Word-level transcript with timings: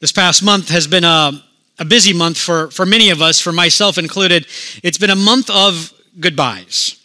This 0.00 0.12
past 0.12 0.44
month 0.44 0.68
has 0.68 0.86
been 0.86 1.02
a, 1.02 1.32
a 1.80 1.84
busy 1.84 2.12
month 2.12 2.38
for, 2.38 2.70
for 2.70 2.86
many 2.86 3.10
of 3.10 3.20
us, 3.20 3.40
for 3.40 3.50
myself 3.50 3.98
included. 3.98 4.46
It's 4.84 4.98
been 4.98 5.10
a 5.10 5.16
month 5.16 5.50
of 5.50 5.92
goodbyes. 6.20 7.04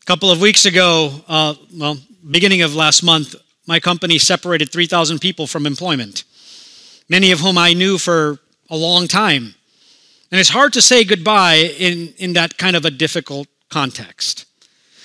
A 0.00 0.04
couple 0.04 0.30
of 0.30 0.40
weeks 0.40 0.64
ago, 0.64 1.24
uh, 1.26 1.54
well, 1.74 1.98
beginning 2.30 2.62
of 2.62 2.72
last 2.72 3.02
month, 3.02 3.34
my 3.66 3.80
company 3.80 4.16
separated 4.18 4.70
3,000 4.70 5.18
people 5.18 5.48
from 5.48 5.66
employment, 5.66 6.22
many 7.08 7.32
of 7.32 7.40
whom 7.40 7.58
I 7.58 7.72
knew 7.72 7.98
for 7.98 8.38
a 8.68 8.76
long 8.76 9.08
time. 9.08 9.56
And 10.30 10.38
it's 10.38 10.50
hard 10.50 10.72
to 10.74 10.82
say 10.82 11.02
goodbye 11.02 11.74
in, 11.78 12.14
in 12.18 12.34
that 12.34 12.58
kind 12.58 12.76
of 12.76 12.84
a 12.84 12.92
difficult 12.92 13.48
context. 13.70 14.46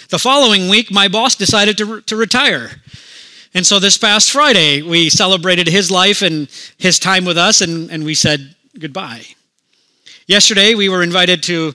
The 0.09 0.19
following 0.19 0.69
week, 0.69 0.91
my 0.91 1.07
boss 1.07 1.35
decided 1.35 1.75
to, 1.79 2.01
to 2.01 2.15
retire. 2.15 2.81
And 3.55 3.65
so 3.65 3.79
this 3.79 3.97
past 3.97 4.31
Friday, 4.31 4.81
we 4.81 5.09
celebrated 5.09 5.69
his 5.69 5.89
life 5.89 6.21
and 6.21 6.49
his 6.77 6.99
time 6.99 7.23
with 7.23 7.37
us, 7.37 7.61
and, 7.61 7.89
and 7.89 8.03
we 8.03 8.13
said 8.13 8.53
goodbye. 8.77 9.23
Yesterday, 10.27 10.75
we 10.75 10.89
were 10.89 11.01
invited 11.01 11.41
to 11.43 11.73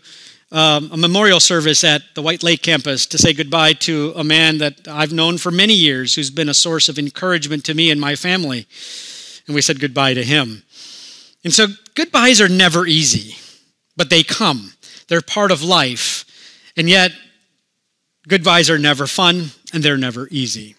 um, 0.52 0.90
a 0.92 0.98
memorial 0.98 1.40
service 1.40 1.82
at 1.82 2.02
the 2.14 2.20
White 2.20 2.42
Lake 2.42 2.60
campus 2.60 3.06
to 3.06 3.16
say 3.16 3.32
goodbye 3.32 3.72
to 3.72 4.12
a 4.14 4.22
man 4.22 4.58
that 4.58 4.86
I've 4.88 5.12
known 5.12 5.38
for 5.38 5.50
many 5.50 5.72
years 5.72 6.14
who's 6.14 6.30
been 6.30 6.50
a 6.50 6.54
source 6.54 6.90
of 6.90 6.98
encouragement 6.98 7.64
to 7.64 7.74
me 7.74 7.90
and 7.90 7.98
my 7.98 8.14
family. 8.14 8.66
And 9.46 9.54
we 9.54 9.62
said 9.62 9.80
goodbye 9.80 10.12
to 10.12 10.22
him. 10.22 10.64
And 11.44 11.54
so 11.54 11.68
goodbyes 11.94 12.42
are 12.42 12.48
never 12.48 12.86
easy, 12.86 13.36
but 13.96 14.10
they 14.10 14.22
come. 14.22 14.74
They're 15.08 15.22
part 15.22 15.50
of 15.50 15.62
life. 15.62 16.26
And 16.76 16.90
yet, 16.90 17.12
goodbyes 18.28 18.68
are 18.68 18.78
never 18.78 19.06
fun 19.06 19.52
and 19.72 19.82
they're 19.82 19.96
never 19.96 20.28
easy. 20.30 20.74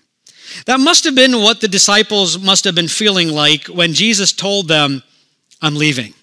That 0.66 0.80
must 0.80 1.04
have 1.06 1.16
been 1.16 1.42
what 1.42 1.62
the 1.62 1.68
disciples 1.68 2.40
must 2.40 2.66
have 2.66 2.76
been 2.76 2.88
feeling 2.88 3.30
like 3.30 3.68
when 3.68 3.94
Jesus 3.94 4.32
told 4.32 4.68
them, 4.68 5.04
I'm 5.62 5.76
leaving 5.76 6.14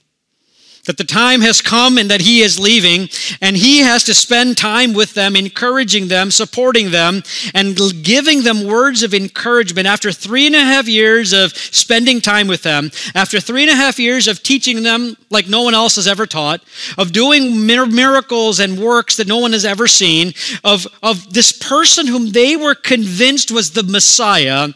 that 0.89 0.97
the 0.97 1.05
time 1.05 1.43
has 1.43 1.61
come 1.61 1.99
and 1.99 2.11
that 2.11 2.23
he 2.23 2.41
is 2.41 2.59
leaving, 2.59 3.11
and 3.43 3.55
he 3.55 3.81
has 3.81 4.05
to 4.05 4.15
spend 4.15 4.57
time 4.57 4.95
with 4.95 5.13
them, 5.13 5.37
encouraging 5.37 6.09
them, 6.09 6.31
supporting 6.31 6.91
them, 6.91 7.23
and 7.53 7.79
giving 8.03 8.43
them 8.43 8.65
words 8.65 9.03
of 9.03 9.13
encouragement. 9.13 9.87
After 9.87 10.11
three 10.11 10.47
and 10.47 10.57
a 10.57 10.61
half 10.61 10.89
years 10.89 11.35
of 11.35 11.55
spending 11.55 12.23
time 12.23 12.49
with 12.49 12.63
them, 12.63 12.91
after 13.15 13.39
three 13.39 13.65
and 13.65 13.71
a 13.71 13.77
half 13.77 13.99
years 13.99 14.27
of 14.29 14.43
teaching 14.43 14.83
them 14.83 15.15
like 15.29 15.47
no 15.47 15.63
one 15.63 15.75
else 15.75 15.97
has 15.97 16.09
ever 16.09 16.25
taught, 16.25 16.63
of 16.97 17.13
doing 17.13 17.67
miracles 17.67 18.59
and 18.59 18.79
works 18.79 19.19
that 19.19 19.29
no 19.29 19.39
one 19.39 19.53
has 19.53 19.67
ever 19.67 19.87
seen, 19.87 20.33
of, 20.65 20.87
of 21.03 21.35
this 21.35 21.53
person 21.53 22.07
whom 22.07 22.31
they 22.31 22.57
were 22.57 22.75
convinced 22.75 23.51
was 23.51 23.73
the 23.73 23.83
Messiah, 23.83 24.69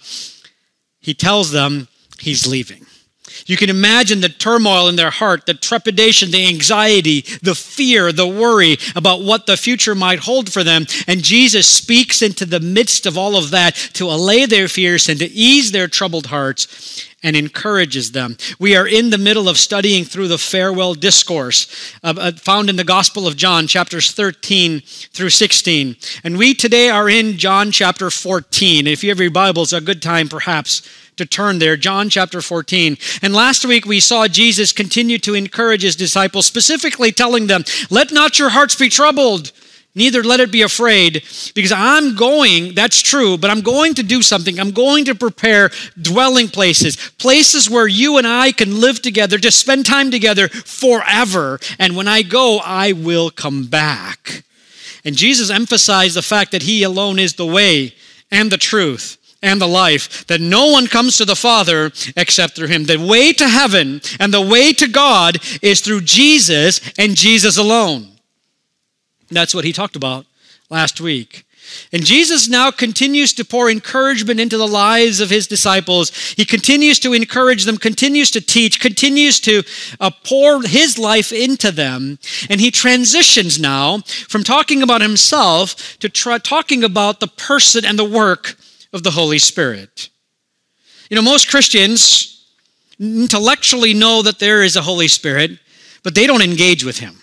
he 1.01 1.15
tells 1.15 1.53
them 1.53 1.89
he's 2.19 2.47
leaving. 2.47 2.85
You 3.47 3.57
can 3.57 3.71
imagine 3.71 4.21
the 4.21 4.29
turmoil 4.29 4.89
in 4.89 4.97
their 4.97 5.11
heart, 5.11 5.47
the 5.47 5.55
trepidation, 5.55 6.31
the 6.31 6.47
anxiety, 6.47 7.23
the 7.43 7.55
fear, 7.55 8.13
the 8.13 8.27
worry 8.27 8.79
about 8.95 9.23
what 9.23 9.47
the 9.47 9.57
future 9.57 9.95
might 9.95 10.21
hold 10.21 10.53
for 10.53 10.65
them. 10.65 10.87
And 11.07 11.23
Jesus 11.23 11.69
speaks 11.69 12.23
into 12.23 12.45
the 12.45 12.61
midst 12.61 13.07
of 13.07 13.19
all 13.19 13.37
of 13.37 13.51
that 13.51 13.75
to 13.95 14.07
allay 14.07 14.47
their 14.47 14.69
fears 14.69 15.09
and 15.09 15.19
to 15.21 15.31
ease 15.31 15.73
their 15.73 15.89
troubled 15.89 16.27
hearts 16.27 17.12
and 17.23 17.37
encourages 17.37 18.13
them. 18.13 18.37
We 18.59 18.77
are 18.77 18.87
in 18.87 19.11
the 19.11 19.19
middle 19.19 19.49
of 19.49 19.59
studying 19.59 20.05
through 20.05 20.29
the 20.29 20.39
farewell 20.39 20.95
discourse 20.95 21.67
uh, 22.03 22.15
uh 22.19 22.33
found 22.33 22.69
in 22.71 22.77
the 22.77 22.85
Gospel 22.85 23.27
of 23.27 23.37
John, 23.37 23.67
chapters 23.67 24.13
13 24.13 24.81
through 24.81 25.31
16. 25.31 25.97
And 26.25 26.39
we 26.39 26.55
today 26.55 26.89
are 26.89 27.09
in 27.09 27.39
John 27.39 27.71
chapter 27.71 28.11
14. 28.11 28.87
If 28.87 29.03
you 29.03 29.11
have 29.11 29.21
your 29.21 29.31
Bibles, 29.31 29.73
a 29.73 29.81
good 29.81 30.03
time 30.03 30.29
perhaps 30.29 30.83
to 31.17 31.27
turn 31.27 31.59
there, 31.59 31.77
John 31.77 32.09
chapter 32.09 32.41
14. 32.41 32.97
And 33.23 33.35
last 33.35 33.65
week 33.65 33.85
we 33.85 34.01
saw 34.01 34.27
Jesus 34.29 34.73
continue 34.73 35.19
to 35.19 35.35
encourage 35.35 35.83
his 35.83 35.97
disciples, 35.97 36.47
specifically 36.47 37.13
telling 37.13 37.47
them, 37.47 37.65
Let 37.91 38.13
not 38.13 38.39
your 38.39 38.51
hearts 38.51 38.75
be 38.75 38.89
troubled, 38.89 39.53
neither 39.95 40.23
let 40.23 40.41
it 40.41 40.51
be 40.51 40.63
afraid, 40.63 41.23
because 41.55 41.73
I'm 41.73 42.17
going, 42.17 42.75
that's 42.75 43.03
true, 43.03 43.37
but 43.37 43.51
I'm 43.51 43.61
going 43.61 43.95
to 43.95 44.03
do 44.03 44.23
something. 44.23 44.59
I'm 44.59 44.71
going 44.71 45.05
to 45.05 45.15
prepare 45.15 45.71
dwelling 46.01 46.49
places, 46.49 46.97
places 47.19 47.69
where 47.69 47.87
you 47.87 48.19
and 48.19 48.27
I 48.27 48.53
can 48.53 48.81
live 48.81 49.03
together, 49.03 49.37
just 49.39 49.59
spend 49.59 49.85
time 49.85 50.11
together 50.11 50.49
forever. 50.49 51.61
And 51.79 51.97
when 51.97 52.09
I 52.09 52.23
go, 52.23 52.61
I 52.65 52.93
will 52.93 53.31
come 53.31 53.67
back. 53.67 54.45
And 55.05 55.17
Jesus 55.17 55.51
emphasized 55.51 56.17
the 56.17 56.23
fact 56.23 56.53
that 56.53 56.63
he 56.63 56.85
alone 56.85 57.19
is 57.19 57.35
the 57.35 57.47
way 57.47 57.95
and 58.31 58.51
the 58.51 58.57
truth 58.57 59.19
and 59.43 59.61
the 59.61 59.67
life, 59.67 60.25
that 60.29 60.41
no 60.41 60.69
one 60.69 60.87
comes 60.87 61.19
to 61.19 61.25
the 61.25 61.35
Father 61.35 61.91
except 62.17 62.55
through 62.55 62.69
him. 62.69 62.85
The 62.85 62.97
way 62.97 63.33
to 63.33 63.49
heaven 63.49 64.01
and 64.21 64.33
the 64.33 64.41
way 64.41 64.73
to 64.73 64.87
God 64.87 65.39
is 65.61 65.81
through 65.81 66.03
Jesus 66.03 66.81
and 66.97 67.17
Jesus 67.17 67.59
alone. 67.59 68.12
That's 69.35 69.55
what 69.55 69.65
he 69.65 69.73
talked 69.73 69.97
about 69.97 70.27
last 70.71 71.01
week. 71.01 71.45
And 71.93 72.05
Jesus 72.05 72.49
now 72.49 72.71
continues 72.71 73.33
to 73.35 73.45
pour 73.45 73.71
encouragement 73.71 74.41
into 74.41 74.59
the 74.59 74.67
lives 74.67 75.21
of 75.21 75.31
his 75.31 75.47
disciples. 75.47 76.11
He 76.33 76.45
continues 76.45 76.99
to 77.01 77.13
encourage 77.13 77.65
them, 77.65 77.77
continues 77.79 78.31
to 78.33 78.41
teach, 78.41 78.81
continues 78.81 79.39
to 79.41 79.63
uh, 80.01 80.11
pour 80.25 80.63
his 80.63 80.99
life 80.99 81.33
into 81.33 81.71
them. 81.71 82.19
And 82.51 82.61
he 82.61 82.71
transitions 82.71 83.61
now 83.61 83.99
from 84.29 84.43
talking 84.43 84.83
about 84.83 85.03
himself 85.03 85.99
to 86.01 86.09
try, 86.09 86.39
talking 86.39 86.83
about 86.83 87.21
the 87.21 87.29
person 87.29 87.85
and 87.85 87.99
the 87.99 88.05
work 88.05 88.57
of 88.93 89.03
the 89.03 89.13
Holy 89.13 89.39
Spirit. 89.39 90.09
You 91.11 91.17
know, 91.17 91.23
most 91.23 91.49
Christians 91.49 92.47
intellectually 92.99 93.95
know 93.95 94.23
that 94.23 94.39
there 94.39 94.63
is 94.63 94.77
a 94.77 94.83
Holy 94.83 95.09
Spirit, 95.09 95.59
but 96.03 96.15
they 96.15 96.27
don't 96.27 96.43
engage 96.43 96.85
with 96.85 96.99
Him. 96.99 97.22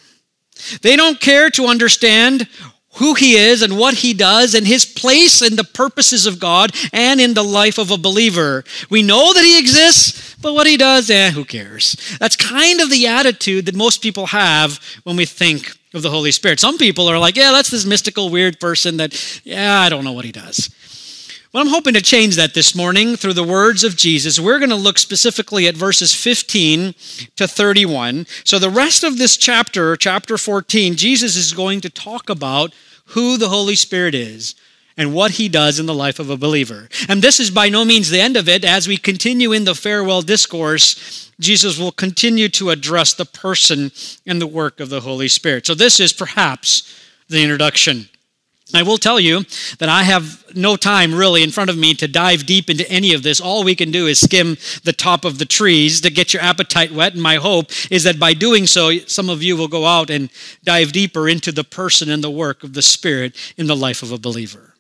They 0.82 0.96
don't 0.96 1.20
care 1.20 1.50
to 1.52 1.66
understand 1.66 2.48
who 2.96 3.14
he 3.14 3.36
is 3.36 3.62
and 3.62 3.78
what 3.78 3.94
he 3.96 4.14
does 4.14 4.54
and 4.54 4.68
his 4.68 4.86
place 4.86 5.42
in 5.42 5.56
the 5.56 5.64
purposes 5.64 6.26
of 6.26 6.40
God 6.40 6.72
and 6.92 7.22
in 7.22 7.34
the 7.34 7.44
life 7.44 7.78
of 7.78 7.92
a 7.92 7.98
believer. 7.98 8.64
We 8.90 9.04
know 9.04 9.34
that 9.34 9.44
he 9.44 9.60
exists, 9.60 10.36
but 10.42 10.54
what 10.54 10.68
he 10.68 10.76
does, 10.76 11.10
eh, 11.10 11.32
who 11.32 11.46
cares? 11.46 11.96
That's 12.20 12.36
kind 12.36 12.82
of 12.82 12.90
the 12.90 13.08
attitude 13.08 13.68
that 13.68 13.76
most 13.76 14.02
people 14.02 14.28
have 14.28 14.80
when 15.04 15.16
we 15.16 15.26
think 15.26 15.72
of 15.94 16.02
the 16.02 16.10
Holy 16.10 16.32
Spirit. 16.32 16.60
Some 16.60 16.78
people 16.78 17.08
are 17.08 17.18
like, 17.18 17.38
yeah, 17.38 17.52
that's 17.52 17.70
this 17.70 17.86
mystical, 17.86 18.30
weird 18.30 18.60
person 18.60 18.98
that, 18.98 19.42
yeah, 19.46 19.80
I 19.80 19.90
don't 19.90 20.04
know 20.04 20.14
what 20.14 20.26
he 20.26 20.32
does. 20.32 20.70
Well, 21.52 21.64
I'm 21.64 21.70
hoping 21.70 21.96
to 21.96 22.02
change 22.02 22.36
that 22.36 22.54
this 22.54 22.76
morning 22.76 23.16
through 23.16 23.34
the 23.34 23.44
words 23.44 23.84
of 23.84 23.96
Jesus. 23.96 24.40
We're 24.40 24.60
going 24.60 24.70
to 24.70 24.76
look 24.76 25.00
specifically 25.00 25.68
at 25.68 25.76
verses 25.76 26.14
15 26.14 26.94
to 27.38 27.48
31. 27.48 28.28
So, 28.44 28.60
the 28.60 28.70
rest 28.70 29.04
of 29.04 29.18
this 29.18 29.36
chapter, 29.36 29.96
chapter 29.96 30.38
14, 30.38 30.96
Jesus 30.96 31.36
is 31.36 31.54
going 31.54 31.82
to 31.82 31.90
talk 31.90 32.30
about 32.30 32.72
who 33.06 33.36
the 33.36 33.50
Holy 33.50 33.74
Spirit 33.74 34.14
is 34.14 34.54
and 34.96 35.12
what 35.12 35.32
he 35.32 35.50
does 35.50 35.80
in 35.80 35.88
the 35.88 35.94
life 35.96 36.20
of 36.20 36.30
a 36.30 36.38
believer. 36.38 36.88
And 37.08 37.24
this 37.24 37.40
is 37.40 37.50
by 37.50 37.68
no 37.68 37.84
means 37.84 38.12
the 38.12 38.22
end 38.22 38.38
of 38.38 38.48
it. 38.48 38.64
As 38.64 38.88
we 38.88 38.98
continue 38.98 39.52
in 39.52 39.66
the 39.66 39.74
farewell 39.74 40.22
discourse, 40.22 41.32
Jesus 41.40 41.80
will 41.80 41.92
continue 41.92 42.50
to 42.50 42.70
address 42.70 43.16
the 43.16 43.26
person 43.26 43.92
and 44.28 44.40
the 44.40 44.46
work 44.46 44.80
of 44.80 44.90
the 44.90 45.02
Holy 45.02 45.28
Spirit. 45.28 45.66
So, 45.66 45.74
this 45.74 46.00
is 46.00 46.14
perhaps 46.14 46.96
the 47.28 47.42
introduction. 47.42 48.08
I 48.74 48.84
will 48.84 48.98
tell 48.98 49.20
you 49.20 49.46
that 49.80 49.90
I 49.90 50.04
have 50.04 50.46
no 50.56 50.76
time 50.76 51.16
really 51.16 51.42
in 51.42 51.50
front 51.50 51.72
of 51.72 51.78
me 51.78 51.96
to 51.96 52.08
dive 52.08 52.46
deep 52.46 52.70
into 52.70 52.90
any 52.90 53.14
of 53.14 53.24
this. 53.24 53.42
All 53.42 53.64
we 53.64 53.76
can 53.76 53.92
do 53.92 54.06
is 54.06 54.20
skim 54.20 54.58
the 54.84 54.94
top 54.94 55.26
of 55.26 55.40
the 55.40 55.46
trees 55.46 56.02
to 56.02 56.12
get 56.12 56.34
your 56.34 56.44
appetite 56.44 56.92
whet. 56.92 57.14
And 57.14 57.22
my 57.22 57.38
hope 57.38 57.72
is 57.90 58.04
that 58.04 58.20
by 58.20 58.34
doing 58.34 58.68
so, 58.68 58.98
some 59.00 59.30
of 59.30 59.42
you 59.42 59.58
will 59.58 59.68
go 59.68 59.86
out 59.86 60.12
and 60.12 60.30
dive 60.64 60.92
deeper 60.92 61.28
into 61.28 61.52
the 61.52 61.64
person 61.64 62.12
and 62.12 62.24
the 62.24 62.30
work 62.30 62.64
of 62.64 62.74
the 62.74 62.84
Spirit 62.84 63.36
in 63.58 63.66
the 63.66 63.76
life 63.76 64.04
of 64.04 64.12
a 64.12 64.20
believer. 64.20 64.76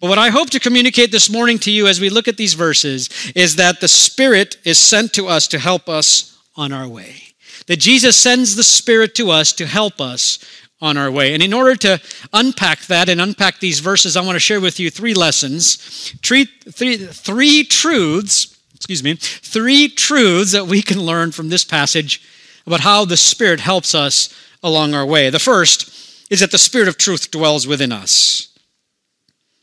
But 0.00 0.08
what 0.08 0.18
I 0.18 0.30
hope 0.30 0.48
to 0.50 0.60
communicate 0.60 1.10
this 1.10 1.28
morning 1.28 1.58
to 1.60 1.70
you 1.70 1.86
as 1.86 2.00
we 2.00 2.08
look 2.08 2.28
at 2.28 2.36
these 2.36 2.54
verses 2.54 3.10
is 3.34 3.56
that 3.56 3.80
the 3.80 3.88
Spirit 3.88 4.56
is 4.64 4.78
sent 4.78 5.12
to 5.14 5.26
us 5.26 5.48
to 5.48 5.58
help 5.58 5.88
us 5.88 6.38
on 6.56 6.72
our 6.72 6.88
way. 6.88 7.22
That 7.66 7.80
Jesus 7.80 8.16
sends 8.16 8.56
the 8.56 8.62
Spirit 8.62 9.14
to 9.16 9.30
us 9.30 9.52
to 9.54 9.66
help 9.66 10.00
us 10.00 10.38
on 10.80 10.96
our 10.96 11.10
way. 11.10 11.34
And 11.34 11.42
in 11.42 11.52
order 11.52 11.74
to 11.76 12.00
unpack 12.32 12.86
that 12.86 13.08
and 13.08 13.20
unpack 13.20 13.58
these 13.58 13.80
verses, 13.80 14.16
I 14.16 14.20
want 14.20 14.36
to 14.36 14.40
share 14.40 14.60
with 14.60 14.78
you 14.78 14.90
three 14.90 15.14
lessons, 15.14 16.12
three, 16.22 16.44
three, 16.44 16.96
three 16.96 17.64
truths, 17.64 18.56
excuse 18.74 19.02
me, 19.02 19.14
three 19.14 19.88
truths 19.88 20.52
that 20.52 20.66
we 20.66 20.82
can 20.82 21.00
learn 21.00 21.32
from 21.32 21.48
this 21.48 21.64
passage 21.64 22.22
about 22.66 22.80
how 22.80 23.04
the 23.04 23.16
Spirit 23.16 23.60
helps 23.60 23.94
us 23.94 24.32
along 24.62 24.94
our 24.94 25.06
way. 25.06 25.30
The 25.30 25.38
first 25.38 26.30
is 26.30 26.40
that 26.40 26.50
the 26.50 26.58
Spirit 26.58 26.88
of 26.88 26.96
truth 26.96 27.30
dwells 27.30 27.66
within 27.66 27.90
us. 27.90 28.56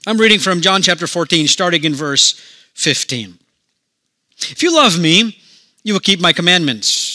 I'm 0.08 0.18
reading 0.18 0.40
from 0.40 0.62
John 0.62 0.82
chapter 0.82 1.08
14, 1.08 1.48
starting 1.48 1.84
in 1.84 1.96
verse 1.96 2.34
15. 2.74 3.38
If 4.38 4.62
you 4.62 4.76
love 4.76 5.00
me, 5.00 5.40
you 5.84 5.94
will 5.94 6.00
keep 6.00 6.20
my 6.20 6.34
commandments. 6.34 7.15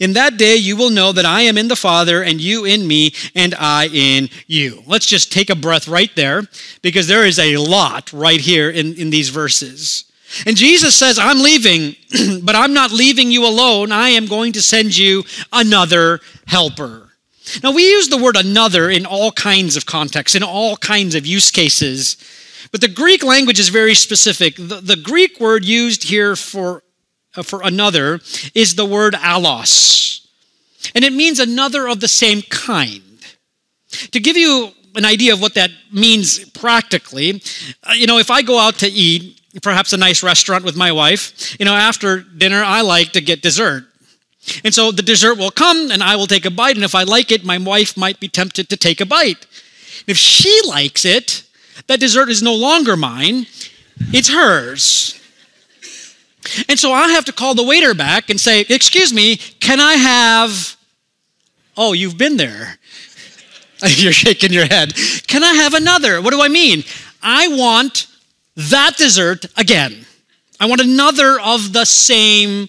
In 0.00 0.14
that 0.14 0.36
day, 0.36 0.56
you 0.56 0.76
will 0.76 0.90
know 0.90 1.12
that 1.12 1.24
I 1.24 1.42
am 1.42 1.58
in 1.58 1.68
the 1.68 1.76
Father, 1.76 2.22
and 2.22 2.40
you 2.40 2.64
in 2.64 2.86
me, 2.86 3.14
and 3.34 3.54
I 3.54 3.88
in 3.88 4.28
you. 4.46 4.82
Let's 4.86 5.06
just 5.06 5.32
take 5.32 5.50
a 5.50 5.56
breath 5.56 5.88
right 5.88 6.14
there, 6.16 6.42
because 6.82 7.08
there 7.08 7.26
is 7.26 7.38
a 7.38 7.56
lot 7.56 8.12
right 8.12 8.40
here 8.40 8.70
in, 8.70 8.94
in 8.94 9.10
these 9.10 9.28
verses. 9.28 10.04
And 10.46 10.56
Jesus 10.56 10.96
says, 10.96 11.18
I'm 11.18 11.40
leaving, 11.40 11.94
but 12.42 12.54
I'm 12.54 12.72
not 12.72 12.90
leaving 12.90 13.30
you 13.30 13.46
alone. 13.46 13.92
I 13.92 14.10
am 14.10 14.26
going 14.26 14.52
to 14.52 14.62
send 14.62 14.96
you 14.96 15.24
another 15.52 16.20
helper. 16.46 17.10
Now, 17.62 17.72
we 17.72 17.90
use 17.90 18.08
the 18.08 18.22
word 18.22 18.36
another 18.36 18.88
in 18.88 19.04
all 19.04 19.32
kinds 19.32 19.76
of 19.76 19.84
contexts, 19.84 20.34
in 20.34 20.42
all 20.42 20.76
kinds 20.76 21.14
of 21.14 21.26
use 21.26 21.50
cases, 21.50 22.16
but 22.70 22.80
the 22.80 22.88
Greek 22.88 23.22
language 23.22 23.60
is 23.60 23.68
very 23.68 23.94
specific. 23.94 24.56
The, 24.56 24.80
the 24.80 24.96
Greek 24.96 25.38
word 25.40 25.64
used 25.64 26.04
here 26.04 26.36
for, 26.36 26.82
for 27.42 27.62
another 27.62 28.20
is 28.54 28.74
the 28.74 28.84
word 28.84 29.14
allos, 29.14 30.26
and 30.94 31.04
it 31.04 31.12
means 31.12 31.38
another 31.38 31.88
of 31.88 32.00
the 32.00 32.08
same 32.08 32.42
kind. 32.42 33.02
To 34.10 34.20
give 34.20 34.36
you 34.36 34.72
an 34.94 35.04
idea 35.04 35.32
of 35.32 35.40
what 35.40 35.54
that 35.54 35.70
means 35.92 36.48
practically, 36.50 37.42
uh, 37.84 37.92
you 37.92 38.06
know, 38.06 38.18
if 38.18 38.30
I 38.30 38.42
go 38.42 38.58
out 38.58 38.76
to 38.76 38.88
eat, 38.88 39.40
perhaps 39.62 39.92
a 39.92 39.96
nice 39.96 40.22
restaurant 40.22 40.64
with 40.64 40.76
my 40.76 40.92
wife, 40.92 41.58
you 41.58 41.64
know, 41.64 41.74
after 41.74 42.20
dinner, 42.20 42.62
I 42.62 42.80
like 42.82 43.12
to 43.12 43.20
get 43.20 43.42
dessert. 43.42 43.84
And 44.64 44.74
so 44.74 44.90
the 44.90 45.02
dessert 45.02 45.38
will 45.38 45.50
come 45.50 45.90
and 45.90 46.02
I 46.02 46.16
will 46.16 46.26
take 46.26 46.44
a 46.44 46.50
bite. 46.50 46.74
And 46.74 46.84
if 46.84 46.94
I 46.94 47.04
like 47.04 47.30
it, 47.30 47.44
my 47.44 47.58
wife 47.58 47.96
might 47.96 48.18
be 48.18 48.28
tempted 48.28 48.68
to 48.70 48.76
take 48.76 49.00
a 49.00 49.06
bite. 49.06 49.46
If 50.06 50.16
she 50.16 50.60
likes 50.66 51.04
it, 51.04 51.44
that 51.86 52.00
dessert 52.00 52.28
is 52.28 52.42
no 52.42 52.54
longer 52.54 52.96
mine, 52.96 53.46
it's 54.12 54.28
hers. 54.28 55.20
And 56.68 56.78
so 56.78 56.92
I 56.92 57.08
have 57.08 57.24
to 57.26 57.32
call 57.32 57.54
the 57.54 57.62
waiter 57.62 57.94
back 57.94 58.30
and 58.30 58.40
say, 58.40 58.60
Excuse 58.68 59.12
me, 59.12 59.36
can 59.36 59.80
I 59.80 59.94
have. 59.94 60.76
Oh, 61.76 61.92
you've 61.92 62.18
been 62.18 62.36
there. 62.36 62.78
You're 63.86 64.12
shaking 64.12 64.52
your 64.52 64.66
head. 64.66 64.94
Can 65.26 65.42
I 65.42 65.54
have 65.54 65.74
another? 65.74 66.20
What 66.20 66.30
do 66.30 66.42
I 66.42 66.48
mean? 66.48 66.84
I 67.22 67.48
want 67.48 68.06
that 68.56 68.96
dessert 68.96 69.46
again. 69.56 70.04
I 70.60 70.66
want 70.66 70.80
another 70.80 71.40
of 71.40 71.72
the 71.72 71.84
same 71.84 72.68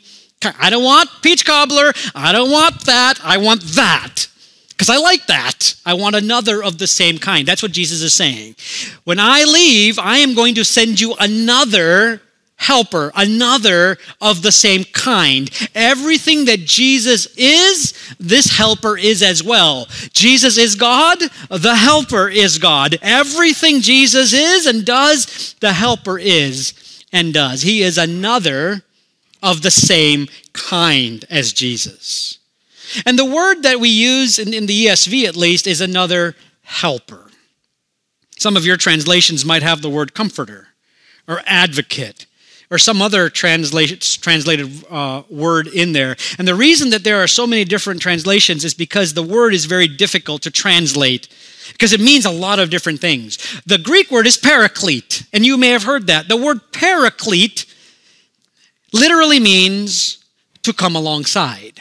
I 0.60 0.70
don't 0.70 0.84
want 0.84 1.10
peach 1.22 1.46
cobbler. 1.46 1.94
I 2.16 2.31
don't 2.31 2.52
want 2.52 2.81
that. 2.86 3.20
I 3.24 3.38
want 3.38 3.62
that. 3.75 4.28
Because 4.70 4.90
I 4.90 4.98
like 4.98 5.28
that. 5.28 5.75
I 5.86 5.94
want 5.94 6.16
another 6.16 6.64
of 6.64 6.78
the 6.78 6.88
same 6.88 7.18
kind. 7.18 7.48
That's 7.48 7.62
what 7.62 7.72
Jesus 7.72 8.02
is 8.02 8.14
saying. 8.14 8.56
When 9.04 9.20
I 9.20 9.44
leave, 9.44 10.00
I 10.00 10.18
am 10.18 10.34
going 10.34 10.56
to 10.56 10.66
send 10.66 11.00
you 11.00 11.16
another 11.20 12.22
helper, 12.55 13.11
another 13.15 13.97
of 14.21 14.41
the 14.41 14.51
same 14.51 14.83
kind. 14.85 15.50
Everything 15.75 16.45
that 16.45 16.61
Jesus 16.61 17.27
is, 17.35 17.94
this 18.19 18.57
helper 18.57 18.97
is 18.97 19.21
as 19.21 19.44
well. 19.44 19.88
Jesus 20.13 20.57
is 20.57 20.75
God, 20.75 21.19
the 21.50 21.75
helper 21.75 22.29
is 22.29 22.57
God. 22.57 22.97
Everything 23.01 23.81
Jesus 23.81 24.33
is 24.33 24.65
and 24.65 24.85
does, 24.85 25.55
the 25.59 25.73
helper 25.73 26.17
is 26.17 27.03
and 27.11 27.33
does. 27.33 27.61
He 27.61 27.81
is 27.81 27.97
another 27.97 28.83
of 29.41 29.61
the 29.61 29.71
same 29.71 30.27
kind 30.53 31.25
as 31.29 31.51
Jesus. 31.51 32.39
And 33.05 33.17
the 33.17 33.25
word 33.25 33.63
that 33.63 33.79
we 33.79 33.89
use 33.89 34.39
in, 34.39 34.53
in, 34.53 34.67
the 34.67 34.85
ESV, 34.85 35.25
at 35.25 35.35
least, 35.35 35.67
is 35.67 35.81
another 35.81 36.35
helper. 36.61 37.29
Some 38.38 38.55
of 38.55 38.65
your 38.65 38.77
translations 38.77 39.45
might 39.45 39.63
have 39.63 39.81
the 39.81 39.89
word 39.89 40.13
comforter 40.13 40.69
or 41.27 41.41
advocate 41.45 42.25
or 42.74 42.80
some 42.80 43.04
other 43.04 43.30
translated, 43.30 44.84
uh, 44.90 45.22
word 45.30 45.68
in 45.68 45.94
there. 45.94 46.16
And 46.40 46.48
the 46.48 46.56
reason 46.56 46.90
that 46.90 47.04
there 47.04 47.22
are 47.22 47.28
so 47.28 47.46
many 47.46 47.66
different 47.66 48.02
translations 48.02 48.66
is 48.66 48.74
because 48.74 49.14
the 49.14 49.22
word 49.22 49.54
is 49.54 49.66
very 49.66 49.88
difficult 49.88 50.42
to 50.42 50.50
translate 50.50 51.28
because 51.72 51.94
it 51.94 52.02
means 52.02 52.25
a 52.25 52.31
lot 52.31 52.58
of 52.58 52.72
different 52.72 53.00
things. 53.00 53.38
The 53.68 53.78
Greek 53.78 54.10
word 54.10 54.25
is 54.25 54.38
paraclete, 54.38 55.24
and 55.31 55.46
you 55.46 55.56
may 55.56 55.70
have 55.70 55.84
heard 55.84 56.08
that. 56.08 56.28
The 56.28 56.36
word 56.36 56.62
paraclete 56.74 57.68
literally 58.92 59.40
means 59.40 60.25
to 60.64 60.74
come 60.74 60.96
alongside. 60.96 61.80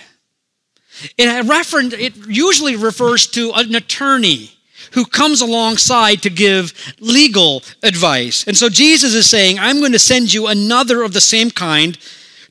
It, 1.17 1.95
it 1.99 2.17
usually 2.29 2.77
refers 2.77 3.27
to 3.29 3.53
an 3.55 3.75
attorney 3.75 4.51
who 4.93 5.05
comes 5.05 5.41
alongside 5.41 6.23
to 6.23 6.31
give 6.31 6.73
legal 7.01 7.63
advice. 7.83 8.47
And 8.47 8.57
so 8.57 8.69
Jesus 8.69 9.15
is 9.15 9.29
saying, 9.29 9.59
I'm 9.59 9.81
going 9.81 9.93
to 9.93 9.99
send 9.99 10.33
you 10.33 10.47
another 10.47 11.03
of 11.03 11.13
the 11.13 11.21
same 11.21 11.51
kind 11.51 11.99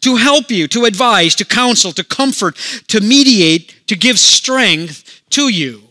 to 0.01 0.15
help 0.15 0.49
you, 0.49 0.67
to 0.69 0.85
advise, 0.85 1.35
to 1.35 1.45
counsel, 1.45 1.91
to 1.93 2.03
comfort, 2.03 2.55
to 2.87 2.99
mediate, 2.99 3.87
to 3.87 3.95
give 3.95 4.17
strength 4.17 5.21
to 5.29 5.49
you. 5.49 5.83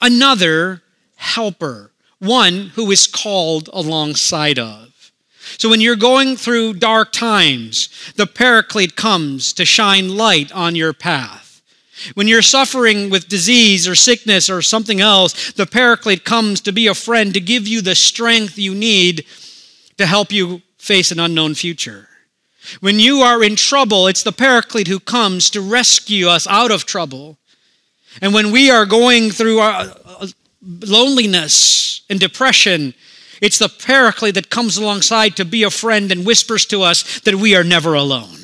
Another 0.00 0.82
helper, 1.16 1.92
one 2.18 2.72
who 2.74 2.90
is 2.90 3.06
called 3.06 3.68
alongside 3.72 4.58
of. 4.58 5.12
So 5.58 5.68
when 5.68 5.80
you're 5.80 5.96
going 5.96 6.36
through 6.36 6.74
dark 6.74 7.12
times, 7.12 7.88
the 8.16 8.26
paraclete 8.26 8.96
comes 8.96 9.52
to 9.54 9.64
shine 9.64 10.16
light 10.16 10.50
on 10.52 10.74
your 10.74 10.92
path. 10.92 11.49
When 12.14 12.28
you're 12.28 12.42
suffering 12.42 13.10
with 13.10 13.28
disease 13.28 13.86
or 13.86 13.94
sickness 13.94 14.48
or 14.48 14.62
something 14.62 15.00
else, 15.00 15.52
the 15.52 15.66
paraclete 15.66 16.24
comes 16.24 16.60
to 16.62 16.72
be 16.72 16.86
a 16.86 16.94
friend 16.94 17.34
to 17.34 17.40
give 17.40 17.68
you 17.68 17.82
the 17.82 17.94
strength 17.94 18.58
you 18.58 18.74
need 18.74 19.26
to 19.98 20.06
help 20.06 20.32
you 20.32 20.62
face 20.78 21.10
an 21.10 21.20
unknown 21.20 21.54
future. 21.54 22.08
When 22.80 22.98
you 22.98 23.20
are 23.20 23.42
in 23.42 23.56
trouble, 23.56 24.06
it's 24.06 24.22
the 24.22 24.32
paraclete 24.32 24.88
who 24.88 25.00
comes 25.00 25.50
to 25.50 25.60
rescue 25.60 26.28
us 26.28 26.46
out 26.46 26.70
of 26.70 26.86
trouble. 26.86 27.38
And 28.20 28.34
when 28.34 28.50
we 28.50 28.70
are 28.70 28.86
going 28.86 29.30
through 29.30 29.60
our 29.60 29.94
uh, 30.04 30.26
loneliness 30.62 32.02
and 32.10 32.18
depression, 32.20 32.94
it's 33.40 33.58
the 33.58 33.68
paraclete 33.68 34.34
that 34.34 34.50
comes 34.50 34.76
alongside 34.76 35.36
to 35.36 35.44
be 35.44 35.62
a 35.62 35.70
friend 35.70 36.12
and 36.12 36.26
whispers 36.26 36.66
to 36.66 36.82
us 36.82 37.20
that 37.20 37.36
we 37.36 37.54
are 37.54 37.64
never 37.64 37.94
alone. 37.94 38.36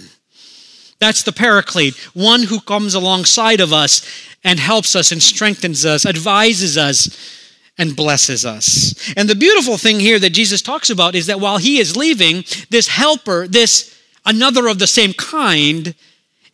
That's 0.98 1.22
the 1.22 1.32
paraclete, 1.32 1.96
one 2.14 2.44
who 2.44 2.60
comes 2.60 2.94
alongside 2.94 3.60
of 3.60 3.72
us 3.72 4.06
and 4.43 4.58
helps 4.58 4.96
us 4.96 5.12
and 5.12 5.22
strengthens 5.22 5.84
us, 5.84 6.06
advises 6.06 6.78
us, 6.78 7.34
and 7.78 7.94
blesses 7.94 8.46
us. 8.46 8.94
And 9.16 9.28
the 9.28 9.34
beautiful 9.34 9.76
thing 9.76 10.00
here 10.00 10.19
that 10.19 10.31
Jesus 10.31 10.62
talks 10.62 10.88
about 10.88 11.15
is 11.15 11.26
that 11.26 11.41
while 11.41 11.58
he 11.58 11.79
is 11.79 11.96
leaving, 11.96 12.44
this 12.70 12.88
helper, 12.88 13.46
this 13.46 13.94
another 14.24 14.69
of 14.69 14.79
the 14.79 14.86
same 14.86 15.12
kind, 15.12 15.94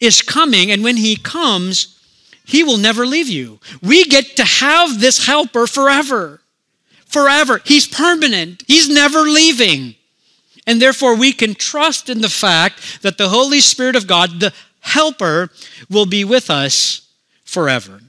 is 0.00 0.20
coming. 0.20 0.72
And 0.72 0.82
when 0.82 0.96
he 0.96 1.16
comes, 1.16 2.00
he 2.44 2.64
will 2.64 2.78
never 2.78 3.06
leave 3.06 3.28
you. 3.28 3.61
We 3.80 4.04
get 4.04 4.37
to 4.37 4.44
have 4.44 5.00
this 5.00 5.26
helper 5.26 5.68
forever 5.68 6.42
forever. 7.12 7.61
He's 7.64 7.87
permanent, 7.87 8.64
He's 8.66 8.88
never 8.88 9.20
leaving. 9.20 9.94
And 10.66 10.81
therefore, 10.81 11.16
we 11.16 11.33
can 11.33 11.54
trust 11.54 12.09
in 12.09 12.21
the 12.21 12.28
fact 12.28 13.02
that 13.02 13.19
the 13.19 13.28
Holy 13.28 13.61
Spirit 13.61 13.97
of 13.97 14.07
God, 14.07 14.40
the 14.40 14.52
Helper, 14.81 15.50
will 15.90 16.07
be 16.07 16.25
with 16.25 16.50
us 16.50 17.09
forever. 17.45 18.00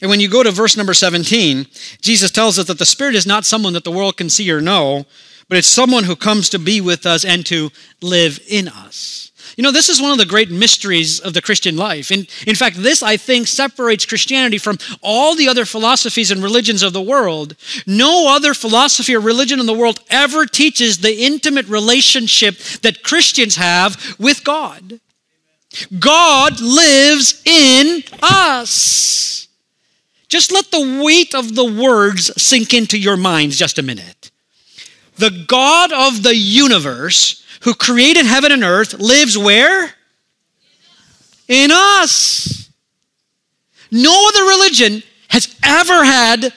And 0.00 0.10
when 0.10 0.20
you 0.20 0.28
go 0.28 0.42
to 0.42 0.50
verse 0.50 0.76
number 0.76 0.94
17, 0.94 1.66
Jesus 2.00 2.30
tells 2.30 2.58
us 2.58 2.66
that 2.66 2.78
the 2.78 2.86
Spirit 2.86 3.14
is 3.14 3.26
not 3.26 3.44
someone 3.44 3.72
that 3.74 3.84
the 3.84 3.90
world 3.90 4.16
can 4.16 4.30
see 4.30 4.50
or 4.50 4.60
know, 4.60 5.06
but 5.48 5.58
it's 5.58 5.68
someone 5.68 6.04
who 6.04 6.16
comes 6.16 6.48
to 6.50 6.58
be 6.58 6.80
with 6.80 7.06
us 7.06 7.24
and 7.24 7.44
to 7.46 7.70
live 8.00 8.40
in 8.48 8.68
us. 8.68 9.31
You 9.56 9.62
know, 9.62 9.72
this 9.72 9.88
is 9.88 10.00
one 10.00 10.12
of 10.12 10.18
the 10.18 10.26
great 10.26 10.50
mysteries 10.50 11.20
of 11.20 11.34
the 11.34 11.42
Christian 11.42 11.76
life. 11.76 12.10
In, 12.10 12.26
in 12.46 12.54
fact, 12.54 12.76
this, 12.76 13.02
I 13.02 13.16
think, 13.16 13.46
separates 13.46 14.06
Christianity 14.06 14.58
from 14.58 14.78
all 15.02 15.34
the 15.34 15.48
other 15.48 15.64
philosophies 15.64 16.30
and 16.30 16.42
religions 16.42 16.82
of 16.82 16.92
the 16.92 17.02
world. 17.02 17.56
No 17.86 18.34
other 18.34 18.54
philosophy 18.54 19.14
or 19.14 19.20
religion 19.20 19.60
in 19.60 19.66
the 19.66 19.74
world 19.74 20.00
ever 20.08 20.46
teaches 20.46 20.98
the 20.98 21.24
intimate 21.24 21.68
relationship 21.68 22.56
that 22.82 23.02
Christians 23.02 23.56
have 23.56 24.16
with 24.18 24.44
God. 24.44 25.00
God 25.98 26.60
lives 26.60 27.42
in 27.44 28.02
us. 28.22 29.48
Just 30.28 30.52
let 30.52 30.70
the 30.70 31.02
weight 31.04 31.34
of 31.34 31.54
the 31.54 31.64
words 31.64 32.32
sink 32.42 32.72
into 32.72 32.98
your 32.98 33.16
minds 33.16 33.58
just 33.58 33.78
a 33.78 33.82
minute. 33.82 34.30
The 35.16 35.44
God 35.46 35.92
of 35.92 36.22
the 36.22 36.34
universe 36.34 37.41
who 37.62 37.74
created 37.74 38.26
heaven 38.26 38.52
and 38.52 38.64
earth, 38.64 38.94
lives 38.94 39.36
where? 39.36 39.92
In 41.48 41.70
us. 41.72 42.70
No 43.90 44.28
other 44.28 44.44
religion 44.44 45.02
has 45.28 45.54
ever 45.62 46.04
had 46.04 46.52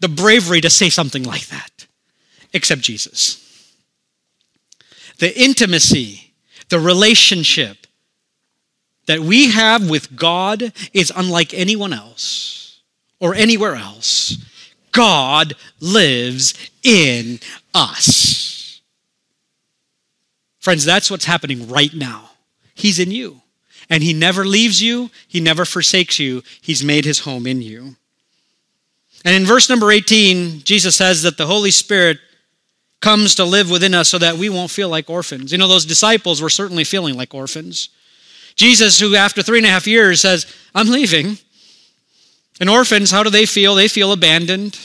the 0.00 0.08
bravery 0.08 0.60
to 0.60 0.70
say 0.70 0.90
something 0.90 1.22
like 1.22 1.46
that 1.48 1.86
except 2.52 2.82
Jesus. 2.82 3.38
The 5.18 5.38
intimacy, 5.40 6.32
the 6.68 6.80
relationship 6.80 7.86
that 9.06 9.20
we 9.20 9.50
have 9.50 9.88
with 9.88 10.14
God 10.14 10.72
is 10.92 11.12
unlike 11.14 11.54
anyone 11.54 11.92
else 11.92 12.80
or 13.20 13.34
anywhere 13.34 13.76
else. 13.76 14.36
God 14.92 15.54
lives 15.80 16.54
in 16.82 17.40
us. 17.74 18.51
Friends, 20.62 20.84
that's 20.84 21.10
what's 21.10 21.24
happening 21.24 21.68
right 21.68 21.92
now. 21.92 22.30
He's 22.72 23.00
in 23.00 23.10
you. 23.10 23.42
And 23.90 24.00
He 24.00 24.14
never 24.14 24.44
leaves 24.44 24.80
you, 24.80 25.10
He 25.26 25.40
never 25.40 25.64
forsakes 25.64 26.20
you. 26.20 26.44
He's 26.60 26.84
made 26.84 27.04
His 27.04 27.18
home 27.18 27.48
in 27.48 27.60
you. 27.60 27.96
And 29.24 29.34
in 29.34 29.44
verse 29.44 29.68
number 29.68 29.90
18, 29.90 30.60
Jesus 30.60 30.94
says 30.94 31.22
that 31.24 31.36
the 31.36 31.46
Holy 31.46 31.72
Spirit 31.72 32.18
comes 33.00 33.34
to 33.34 33.44
live 33.44 33.70
within 33.70 33.92
us 33.92 34.08
so 34.08 34.18
that 34.18 34.36
we 34.36 34.48
won't 34.48 34.70
feel 34.70 34.88
like 34.88 35.10
orphans. 35.10 35.50
You 35.50 35.58
know, 35.58 35.66
those 35.66 35.84
disciples 35.84 36.40
were 36.40 36.48
certainly 36.48 36.84
feeling 36.84 37.16
like 37.16 37.34
orphans. 37.34 37.88
Jesus, 38.54 39.00
who 39.00 39.16
after 39.16 39.42
three 39.42 39.58
and 39.58 39.66
a 39.66 39.70
half 39.70 39.88
years 39.88 40.20
says, 40.20 40.46
I'm 40.76 40.88
leaving. 40.88 41.38
And 42.60 42.70
orphans, 42.70 43.10
how 43.10 43.24
do 43.24 43.30
they 43.30 43.46
feel? 43.46 43.74
They 43.74 43.88
feel 43.88 44.12
abandoned. 44.12 44.78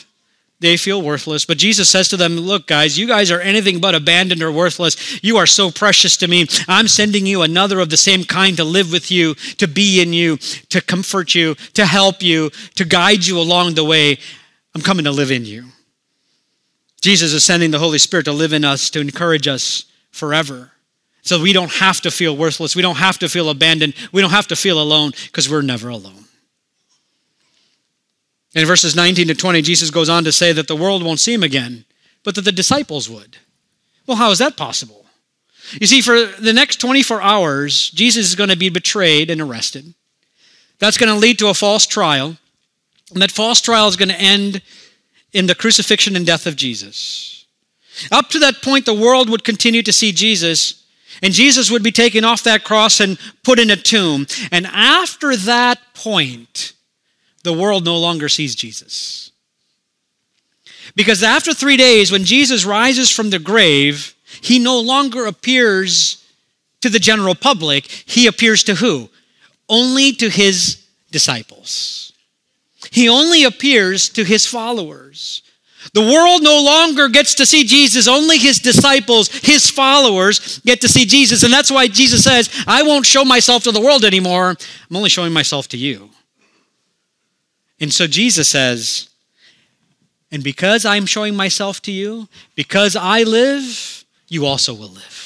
They 0.59 0.75
feel 0.75 1.01
worthless. 1.01 1.45
But 1.45 1.59
Jesus 1.59 1.87
says 1.87 2.07
to 2.09 2.17
them, 2.17 2.35
Look, 2.35 2.65
guys, 2.65 2.97
you 2.97 3.07
guys 3.07 3.29
are 3.29 3.39
anything 3.39 3.79
but 3.79 3.93
abandoned 3.93 4.41
or 4.41 4.51
worthless. 4.51 5.23
You 5.23 5.37
are 5.37 5.45
so 5.45 5.69
precious 5.69 6.17
to 6.17 6.27
me. 6.27 6.47
I'm 6.67 6.87
sending 6.87 7.27
you 7.27 7.43
another 7.43 7.79
of 7.79 7.89
the 7.89 7.97
same 7.97 8.23
kind 8.23 8.57
to 8.57 8.63
live 8.63 8.91
with 8.91 9.11
you, 9.11 9.35
to 9.57 9.67
be 9.67 10.01
in 10.01 10.13
you, 10.13 10.37
to 10.37 10.81
comfort 10.81 11.35
you, 11.35 11.55
to 11.73 11.85
help 11.85 12.23
you, 12.23 12.49
to 12.75 12.85
guide 12.85 13.25
you 13.25 13.39
along 13.39 13.75
the 13.75 13.83
way. 13.83 14.17
I'm 14.73 14.81
coming 14.81 15.05
to 15.05 15.11
live 15.11 15.31
in 15.31 15.45
you. 15.45 15.65
Jesus 17.01 17.33
is 17.33 17.43
sending 17.43 17.69
the 17.69 17.79
Holy 17.79 17.99
Spirit 17.99 18.25
to 18.25 18.31
live 18.31 18.53
in 18.53 18.65
us, 18.65 18.89
to 18.89 18.99
encourage 18.99 19.47
us 19.47 19.85
forever. 20.09 20.71
So 21.21 21.41
we 21.41 21.53
don't 21.53 21.71
have 21.73 22.01
to 22.01 22.11
feel 22.11 22.35
worthless. 22.35 22.75
We 22.75 22.81
don't 22.81 22.95
have 22.95 23.19
to 23.19 23.29
feel 23.29 23.49
abandoned. 23.49 23.93
We 24.11 24.21
don't 24.21 24.31
have 24.31 24.47
to 24.47 24.55
feel 24.55 24.81
alone 24.81 25.11
because 25.25 25.49
we're 25.49 25.61
never 25.61 25.89
alone. 25.89 26.26
In 28.57 28.65
verses 28.65 28.95
19 28.95 29.27
to 29.27 29.35
20, 29.35 29.61
Jesus 29.61 29.91
goes 29.91 30.09
on 30.09 30.23
to 30.23 30.31
say 30.31 30.51
that 30.51 30.67
the 30.67 30.75
world 30.75 31.03
won't 31.03 31.19
see 31.19 31.31
him 31.31 31.43
again, 31.43 31.85
but 32.23 32.33
that 32.33 32.41
the 32.41 32.51
disciples 32.51 33.07
would. 33.07 33.37
Well, 34.07 34.17
how 34.17 34.31
is 34.31 34.39
that 34.39 34.57
possible? 34.57 35.05
You 35.79 35.85
see, 35.85 36.01
for 36.01 36.25
the 36.25 36.53
next 36.53 36.77
24 36.77 37.21
hours, 37.21 37.91
Jesus 37.91 38.25
is 38.25 38.33
going 38.33 38.49
to 38.49 38.57
be 38.57 38.69
betrayed 38.69 39.29
and 39.29 39.41
arrested. 39.41 39.93
That's 40.79 40.97
going 40.97 41.13
to 41.13 41.19
lead 41.19 41.37
to 41.37 41.49
a 41.49 41.53
false 41.53 41.85
trial. 41.85 42.35
And 43.13 43.21
that 43.21 43.29
false 43.29 43.61
trial 43.61 43.89
is 43.89 43.95
going 43.95 44.09
to 44.09 44.19
end 44.19 44.63
in 45.33 45.45
the 45.45 45.53
crucifixion 45.53 46.15
and 46.15 46.25
death 46.25 46.47
of 46.47 46.55
Jesus. 46.55 47.45
Up 48.11 48.29
to 48.29 48.39
that 48.39 48.63
point, 48.63 48.87
the 48.87 48.93
world 48.95 49.29
would 49.29 49.43
continue 49.43 49.83
to 49.83 49.93
see 49.93 50.11
Jesus, 50.11 50.83
and 51.21 51.31
Jesus 51.31 51.69
would 51.69 51.83
be 51.83 51.91
taken 51.91 52.25
off 52.25 52.41
that 52.41 52.63
cross 52.63 52.99
and 52.99 53.19
put 53.43 53.59
in 53.59 53.69
a 53.69 53.75
tomb. 53.75 54.25
And 54.51 54.65
after 54.65 55.35
that 55.35 55.79
point, 55.93 56.73
the 57.43 57.53
world 57.53 57.85
no 57.85 57.97
longer 57.97 58.29
sees 58.29 58.55
Jesus. 58.55 59.31
Because 60.95 61.23
after 61.23 61.53
three 61.53 61.77
days, 61.77 62.11
when 62.11 62.23
Jesus 62.23 62.65
rises 62.65 63.09
from 63.09 63.29
the 63.29 63.39
grave, 63.39 64.15
he 64.41 64.59
no 64.59 64.79
longer 64.79 65.25
appears 65.25 66.23
to 66.81 66.89
the 66.89 66.99
general 66.99 67.35
public. 67.35 67.85
He 67.85 68.27
appears 68.27 68.63
to 68.65 68.75
who? 68.75 69.09
Only 69.69 70.13
to 70.13 70.29
his 70.29 70.83
disciples. 71.11 72.13
He 72.91 73.09
only 73.09 73.43
appears 73.43 74.09
to 74.09 74.23
his 74.23 74.45
followers. 74.45 75.41
The 75.93 76.01
world 76.01 76.43
no 76.43 76.61
longer 76.63 77.07
gets 77.07 77.35
to 77.35 77.45
see 77.45 77.63
Jesus, 77.63 78.07
only 78.07 78.37
his 78.37 78.59
disciples, 78.59 79.29
his 79.29 79.69
followers 79.69 80.59
get 80.59 80.81
to 80.81 80.89
see 80.89 81.05
Jesus. 81.05 81.43
And 81.43 81.53
that's 81.53 81.71
why 81.71 81.87
Jesus 81.87 82.23
says, 82.23 82.49
I 82.67 82.83
won't 82.83 83.05
show 83.05 83.23
myself 83.23 83.63
to 83.63 83.71
the 83.71 83.81
world 83.81 84.03
anymore. 84.03 84.55
I'm 84.89 84.95
only 84.95 85.09
showing 85.09 85.33
myself 85.33 85.67
to 85.69 85.77
you. 85.77 86.09
And 87.79 87.93
so 87.93 88.07
Jesus 88.07 88.49
says, 88.49 89.09
And 90.31 90.43
because 90.43 90.85
I'm 90.85 91.05
showing 91.05 91.35
myself 91.35 91.81
to 91.83 91.91
you, 91.91 92.27
because 92.55 92.95
I 92.95 93.23
live, 93.23 94.05
you 94.27 94.45
also 94.45 94.73
will 94.73 94.89
live. 94.89 95.17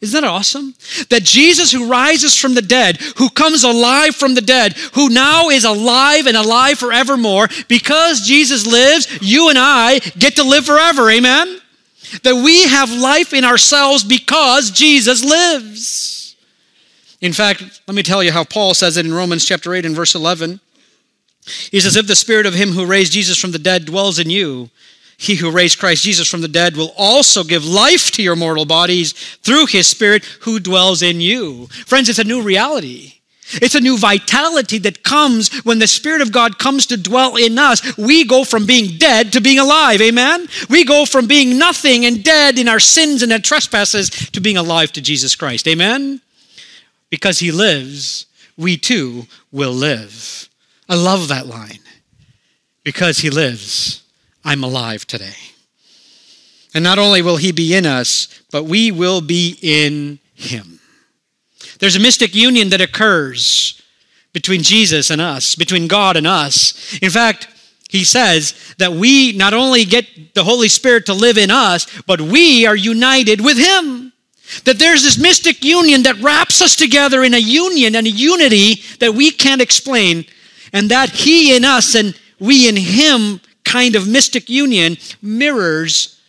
Isn't 0.00 0.20
that 0.20 0.28
awesome? 0.28 0.74
That 1.08 1.22
Jesus, 1.22 1.72
who 1.72 1.88
rises 1.88 2.36
from 2.36 2.54
the 2.54 2.62
dead, 2.62 2.98
who 3.16 3.30
comes 3.30 3.64
alive 3.64 4.14
from 4.14 4.34
the 4.34 4.42
dead, 4.42 4.74
who 4.94 5.08
now 5.08 5.48
is 5.48 5.64
alive 5.64 6.26
and 6.26 6.36
alive 6.36 6.78
forevermore, 6.78 7.48
because 7.66 8.26
Jesus 8.26 8.66
lives, 8.66 9.08
you 9.22 9.48
and 9.48 9.56
I 9.58 10.00
get 10.18 10.36
to 10.36 10.44
live 10.44 10.66
forever. 10.66 11.10
Amen? 11.10 11.60
That 12.24 12.36
we 12.36 12.64
have 12.64 12.92
life 12.92 13.32
in 13.32 13.44
ourselves 13.44 14.04
because 14.04 14.70
Jesus 14.70 15.24
lives. 15.24 16.36
In 17.22 17.32
fact, 17.32 17.80
let 17.88 17.94
me 17.94 18.02
tell 18.02 18.22
you 18.22 18.32
how 18.32 18.44
Paul 18.44 18.74
says 18.74 18.98
it 18.98 19.06
in 19.06 19.14
Romans 19.14 19.46
chapter 19.46 19.74
8 19.74 19.86
and 19.86 19.96
verse 19.96 20.14
11. 20.14 20.60
He 21.70 21.80
says, 21.80 21.96
If 21.96 22.06
the 22.06 22.16
spirit 22.16 22.46
of 22.46 22.54
him 22.54 22.70
who 22.70 22.86
raised 22.86 23.12
Jesus 23.12 23.38
from 23.38 23.52
the 23.52 23.58
dead 23.58 23.84
dwells 23.84 24.18
in 24.18 24.30
you, 24.30 24.70
he 25.18 25.36
who 25.36 25.50
raised 25.50 25.78
Christ 25.78 26.04
Jesus 26.04 26.28
from 26.28 26.42
the 26.42 26.48
dead 26.48 26.76
will 26.76 26.92
also 26.96 27.42
give 27.42 27.64
life 27.64 28.10
to 28.12 28.22
your 28.22 28.36
mortal 28.36 28.66
bodies 28.66 29.12
through 29.12 29.66
his 29.66 29.86
Spirit 29.86 30.24
who 30.42 30.60
dwells 30.60 31.02
in 31.02 31.20
you. 31.20 31.66
Friends, 31.86 32.08
it's 32.08 32.18
a 32.18 32.24
new 32.24 32.42
reality. 32.42 33.14
It's 33.52 33.76
a 33.76 33.80
new 33.80 33.96
vitality 33.96 34.78
that 34.78 35.04
comes 35.04 35.54
when 35.64 35.78
the 35.78 35.86
Spirit 35.86 36.20
of 36.20 36.32
God 36.32 36.58
comes 36.58 36.86
to 36.86 36.96
dwell 36.96 37.36
in 37.36 37.58
us. 37.58 37.96
We 37.96 38.24
go 38.24 38.44
from 38.44 38.66
being 38.66 38.98
dead 38.98 39.32
to 39.32 39.40
being 39.40 39.58
alive. 39.58 40.02
Amen? 40.02 40.48
We 40.68 40.84
go 40.84 41.06
from 41.06 41.28
being 41.28 41.56
nothing 41.56 42.04
and 42.04 42.24
dead 42.24 42.58
in 42.58 42.68
our 42.68 42.80
sins 42.80 43.22
and 43.22 43.32
our 43.32 43.38
trespasses 43.38 44.10
to 44.10 44.40
being 44.40 44.56
alive 44.56 44.92
to 44.92 45.00
Jesus 45.00 45.36
Christ. 45.36 45.68
Amen? 45.68 46.20
Because 47.08 47.38
He 47.38 47.52
lives, 47.52 48.26
we 48.56 48.76
too 48.76 49.26
will 49.52 49.72
live. 49.72 50.48
I 50.88 50.94
love 50.94 51.28
that 51.28 51.46
line. 51.46 51.80
Because 52.84 53.18
He 53.18 53.30
lives 53.30 54.02
I'm 54.46 54.62
alive 54.62 55.04
today. 55.04 55.34
And 56.72 56.84
not 56.84 57.00
only 57.00 57.20
will 57.20 57.36
he 57.36 57.50
be 57.50 57.74
in 57.74 57.84
us, 57.84 58.28
but 58.52 58.64
we 58.64 58.92
will 58.92 59.20
be 59.20 59.58
in 59.60 60.20
him. 60.34 60.78
There's 61.80 61.96
a 61.96 62.00
mystic 62.00 62.34
union 62.34 62.70
that 62.70 62.80
occurs 62.80 63.82
between 64.32 64.62
Jesus 64.62 65.10
and 65.10 65.20
us, 65.20 65.56
between 65.56 65.88
God 65.88 66.16
and 66.16 66.28
us. 66.28 66.96
In 67.02 67.10
fact, 67.10 67.48
he 67.88 68.04
says 68.04 68.54
that 68.78 68.92
we 68.92 69.32
not 69.32 69.52
only 69.52 69.84
get 69.84 70.34
the 70.34 70.44
Holy 70.44 70.68
Spirit 70.68 71.06
to 71.06 71.14
live 71.14 71.38
in 71.38 71.50
us, 71.50 71.86
but 72.02 72.20
we 72.20 72.66
are 72.66 72.76
united 72.76 73.40
with 73.40 73.58
him. 73.58 74.12
That 74.64 74.78
there's 74.78 75.02
this 75.02 75.18
mystic 75.18 75.64
union 75.64 76.04
that 76.04 76.20
wraps 76.20 76.62
us 76.62 76.76
together 76.76 77.24
in 77.24 77.34
a 77.34 77.38
union 77.38 77.96
and 77.96 78.06
a 78.06 78.10
unity 78.10 78.82
that 79.00 79.14
we 79.14 79.32
can't 79.32 79.60
explain, 79.60 80.24
and 80.76 80.90
that 80.90 81.08
he 81.08 81.56
in 81.56 81.64
us 81.64 81.94
and 81.94 82.14
we 82.38 82.68
in 82.68 82.76
him 82.76 83.40
kind 83.64 83.96
of 83.96 84.06
mystic 84.06 84.50
union 84.50 84.98
mirrors 85.22 86.20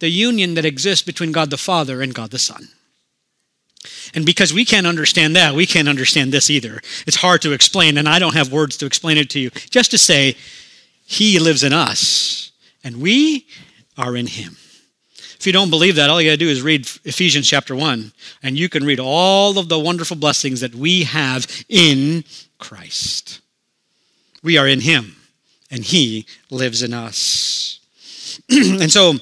the 0.00 0.08
union 0.08 0.54
that 0.54 0.64
exists 0.64 1.06
between 1.06 1.30
God 1.30 1.50
the 1.50 1.56
Father 1.56 2.02
and 2.02 2.12
God 2.12 2.32
the 2.32 2.38
Son. 2.38 2.66
And 4.12 4.26
because 4.26 4.52
we 4.52 4.64
can't 4.64 4.88
understand 4.88 5.36
that, 5.36 5.54
we 5.54 5.66
can't 5.66 5.88
understand 5.88 6.32
this 6.32 6.50
either. 6.50 6.80
It's 7.06 7.18
hard 7.18 7.42
to 7.42 7.52
explain, 7.52 7.96
and 7.96 8.08
I 8.08 8.18
don't 8.18 8.34
have 8.34 8.50
words 8.50 8.76
to 8.78 8.86
explain 8.86 9.18
it 9.18 9.30
to 9.30 9.38
you. 9.38 9.50
Just 9.50 9.92
to 9.92 9.98
say, 9.98 10.36
He 11.06 11.38
lives 11.38 11.62
in 11.62 11.72
us, 11.72 12.50
and 12.82 13.00
we 13.00 13.46
are 13.96 14.16
in 14.16 14.26
Him. 14.26 14.56
If 15.38 15.46
you 15.46 15.52
don't 15.52 15.70
believe 15.70 15.94
that, 15.94 16.10
all 16.10 16.20
you 16.20 16.28
got 16.28 16.32
to 16.32 16.36
do 16.38 16.48
is 16.48 16.60
read 16.60 16.88
Ephesians 17.04 17.48
chapter 17.48 17.76
1, 17.76 18.12
and 18.42 18.58
you 18.58 18.68
can 18.68 18.84
read 18.84 18.98
all 18.98 19.58
of 19.58 19.68
the 19.68 19.78
wonderful 19.78 20.16
blessings 20.16 20.60
that 20.60 20.74
we 20.74 21.04
have 21.04 21.46
in 21.68 22.24
Christ. 22.58 23.41
We 24.42 24.58
are 24.58 24.66
in 24.66 24.80
Him 24.80 25.16
and 25.70 25.84
He 25.84 26.26
lives 26.50 26.82
in 26.82 26.92
us. 26.92 27.80
and 28.50 28.90
so, 28.90 29.14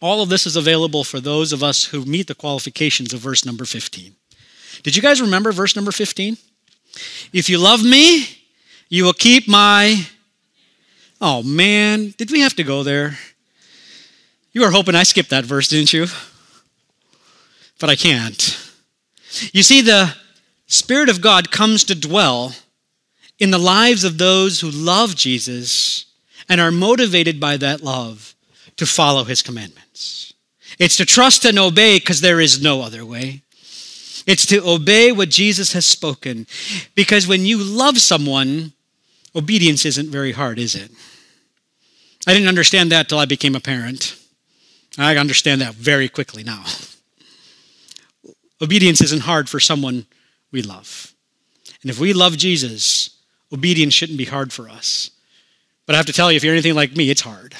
all 0.00 0.22
of 0.22 0.28
this 0.28 0.46
is 0.46 0.56
available 0.56 1.04
for 1.04 1.20
those 1.20 1.52
of 1.52 1.62
us 1.62 1.84
who 1.84 2.04
meet 2.04 2.26
the 2.26 2.34
qualifications 2.34 3.14
of 3.14 3.20
verse 3.20 3.44
number 3.44 3.64
15. 3.64 4.14
Did 4.82 4.94
you 4.94 5.02
guys 5.02 5.20
remember 5.20 5.52
verse 5.52 5.74
number 5.74 5.90
15? 5.90 6.36
If 7.32 7.48
you 7.48 7.58
love 7.58 7.82
me, 7.82 8.26
you 8.88 9.04
will 9.04 9.12
keep 9.12 9.48
my. 9.48 10.06
Oh 11.20 11.42
man, 11.42 12.14
did 12.18 12.30
we 12.30 12.40
have 12.40 12.54
to 12.56 12.64
go 12.64 12.82
there? 12.82 13.18
You 14.52 14.62
were 14.62 14.70
hoping 14.70 14.94
I 14.94 15.02
skipped 15.02 15.30
that 15.30 15.44
verse, 15.44 15.68
didn't 15.68 15.92
you? 15.92 16.06
But 17.78 17.90
I 17.90 17.96
can't. 17.96 18.72
You 19.52 19.62
see, 19.62 19.80
the 19.80 20.14
Spirit 20.66 21.08
of 21.08 21.20
God 21.20 21.50
comes 21.50 21.84
to 21.84 21.94
dwell 21.94 22.54
in 23.38 23.50
the 23.50 23.58
lives 23.58 24.04
of 24.04 24.18
those 24.18 24.60
who 24.60 24.70
love 24.70 25.14
Jesus 25.14 26.06
and 26.48 26.60
are 26.60 26.70
motivated 26.70 27.38
by 27.38 27.56
that 27.56 27.82
love 27.82 28.34
to 28.76 28.86
follow 28.86 29.24
his 29.24 29.42
commandments. 29.42 30.32
It's 30.78 30.96
to 30.96 31.06
trust 31.06 31.44
and 31.44 31.58
obey 31.58 31.98
because 31.98 32.20
there 32.20 32.40
is 32.40 32.62
no 32.62 32.82
other 32.82 33.04
way. 33.04 33.42
It's 34.26 34.46
to 34.46 34.66
obey 34.66 35.12
what 35.12 35.28
Jesus 35.28 35.72
has 35.72 35.86
spoken 35.86 36.46
because 36.94 37.26
when 37.26 37.46
you 37.46 37.58
love 37.62 37.98
someone, 37.98 38.72
obedience 39.34 39.84
isn't 39.84 40.10
very 40.10 40.32
hard, 40.32 40.58
is 40.58 40.74
it? 40.74 40.90
I 42.26 42.34
didn't 42.34 42.48
understand 42.48 42.90
that 42.90 43.08
till 43.08 43.18
I 43.18 43.24
became 43.24 43.54
a 43.54 43.60
parent. 43.60 44.18
I 44.98 45.16
understand 45.16 45.60
that 45.60 45.74
very 45.74 46.08
quickly 46.08 46.42
now. 46.42 46.64
Obedience 48.60 49.00
isn't 49.00 49.22
hard 49.22 49.48
for 49.48 49.60
someone 49.60 50.06
we 50.50 50.62
love. 50.62 51.14
And 51.82 51.90
if 51.90 52.00
we 52.00 52.12
love 52.12 52.36
Jesus, 52.36 53.15
obedience 53.52 53.94
shouldn't 53.94 54.18
be 54.18 54.24
hard 54.24 54.52
for 54.52 54.68
us 54.68 55.10
But 55.86 55.94
I 55.94 55.98
have 55.98 56.06
to 56.06 56.12
tell 56.12 56.30
you, 56.30 56.36
if 56.36 56.44
you're 56.44 56.52
anything 56.52 56.74
like 56.74 56.96
me, 56.96 57.10
it's 57.10 57.20
hard, 57.20 57.54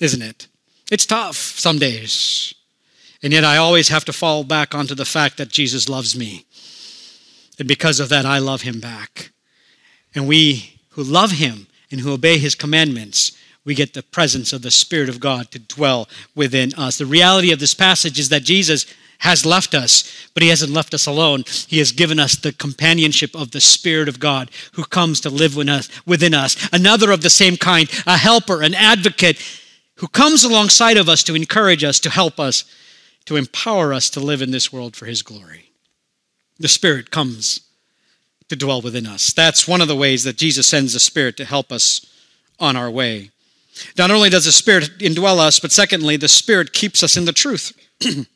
isn't 0.00 0.22
it? 0.22 0.48
It's 0.90 1.06
tough 1.06 1.36
some 1.36 1.78
days. 1.78 2.54
And 3.22 3.32
yet 3.32 3.44
I 3.44 3.56
always 3.58 3.88
have 3.88 4.04
to 4.06 4.12
fall 4.12 4.44
back 4.44 4.74
onto 4.74 4.94
the 4.94 5.04
fact 5.04 5.36
that 5.36 5.48
Jesus 5.48 5.88
loves 5.88 6.16
me. 6.16 6.46
And 7.58 7.68
because 7.68 8.00
of 8.00 8.08
that, 8.08 8.24
I 8.24 8.38
love 8.38 8.62
him 8.62 8.80
back. 8.80 9.32
And 10.14 10.26
we 10.26 10.80
who 10.90 11.02
love 11.02 11.32
him 11.32 11.66
and 11.90 12.00
who 12.00 12.12
obey 12.12 12.38
his 12.38 12.54
commandments, 12.54 13.36
we 13.64 13.74
get 13.74 13.94
the 13.94 14.02
presence 14.02 14.52
of 14.52 14.62
the 14.62 14.70
Spirit 14.70 15.08
of 15.08 15.20
God 15.20 15.50
to 15.50 15.58
dwell 15.58 16.08
within 16.34 16.72
us. 16.74 16.98
The 16.98 17.06
reality 17.06 17.52
of 17.52 17.58
this 17.58 17.74
passage 17.74 18.18
is 18.18 18.28
that 18.30 18.44
Jesus 18.44 18.86
has 19.18 19.46
left 19.46 19.74
us, 19.74 20.28
but 20.34 20.42
he 20.42 20.48
hasn't 20.48 20.72
left 20.72 20.94
us 20.94 21.06
alone. 21.06 21.44
He 21.66 21.78
has 21.78 21.92
given 21.92 22.18
us 22.18 22.36
the 22.36 22.52
companionship 22.52 23.34
of 23.34 23.50
the 23.50 23.60
Spirit 23.60 24.08
of 24.08 24.20
God 24.20 24.50
who 24.72 24.84
comes 24.84 25.20
to 25.20 25.30
live 25.30 25.56
with 25.56 25.68
us 25.68 25.88
within 26.06 26.34
us. 26.34 26.68
Another 26.72 27.10
of 27.10 27.22
the 27.22 27.30
same 27.30 27.56
kind, 27.56 27.90
a 28.06 28.16
helper, 28.16 28.62
an 28.62 28.74
advocate 28.74 29.40
who 29.96 30.08
comes 30.08 30.44
alongside 30.44 30.96
of 30.96 31.08
us 31.08 31.22
to 31.24 31.34
encourage 31.34 31.82
us, 31.82 31.98
to 32.00 32.10
help 32.10 32.38
us, 32.38 32.64
to 33.24 33.36
empower 33.36 33.92
us 33.92 34.10
to 34.10 34.20
live 34.20 34.42
in 34.42 34.50
this 34.50 34.72
world 34.72 34.94
for 34.94 35.06
his 35.06 35.22
glory. 35.22 35.72
The 36.58 36.68
Spirit 36.68 37.10
comes 37.10 37.60
to 38.48 38.56
dwell 38.56 38.80
within 38.80 39.06
us. 39.06 39.32
That's 39.32 39.66
one 39.66 39.80
of 39.80 39.88
the 39.88 39.96
ways 39.96 40.24
that 40.24 40.36
Jesus 40.36 40.66
sends 40.66 40.92
the 40.92 41.00
Spirit 41.00 41.36
to 41.38 41.44
help 41.44 41.72
us 41.72 42.06
on 42.60 42.76
our 42.76 42.90
way. 42.90 43.30
Not 43.98 44.10
only 44.10 44.30
does 44.30 44.44
the 44.44 44.52
Spirit 44.52 44.98
indwell 44.98 45.38
us, 45.38 45.60
but 45.60 45.72
secondly, 45.72 46.16
the 46.16 46.28
Spirit 46.28 46.72
keeps 46.72 47.02
us 47.02 47.16
in 47.16 47.24
the 47.24 47.32
truth. 47.32 47.72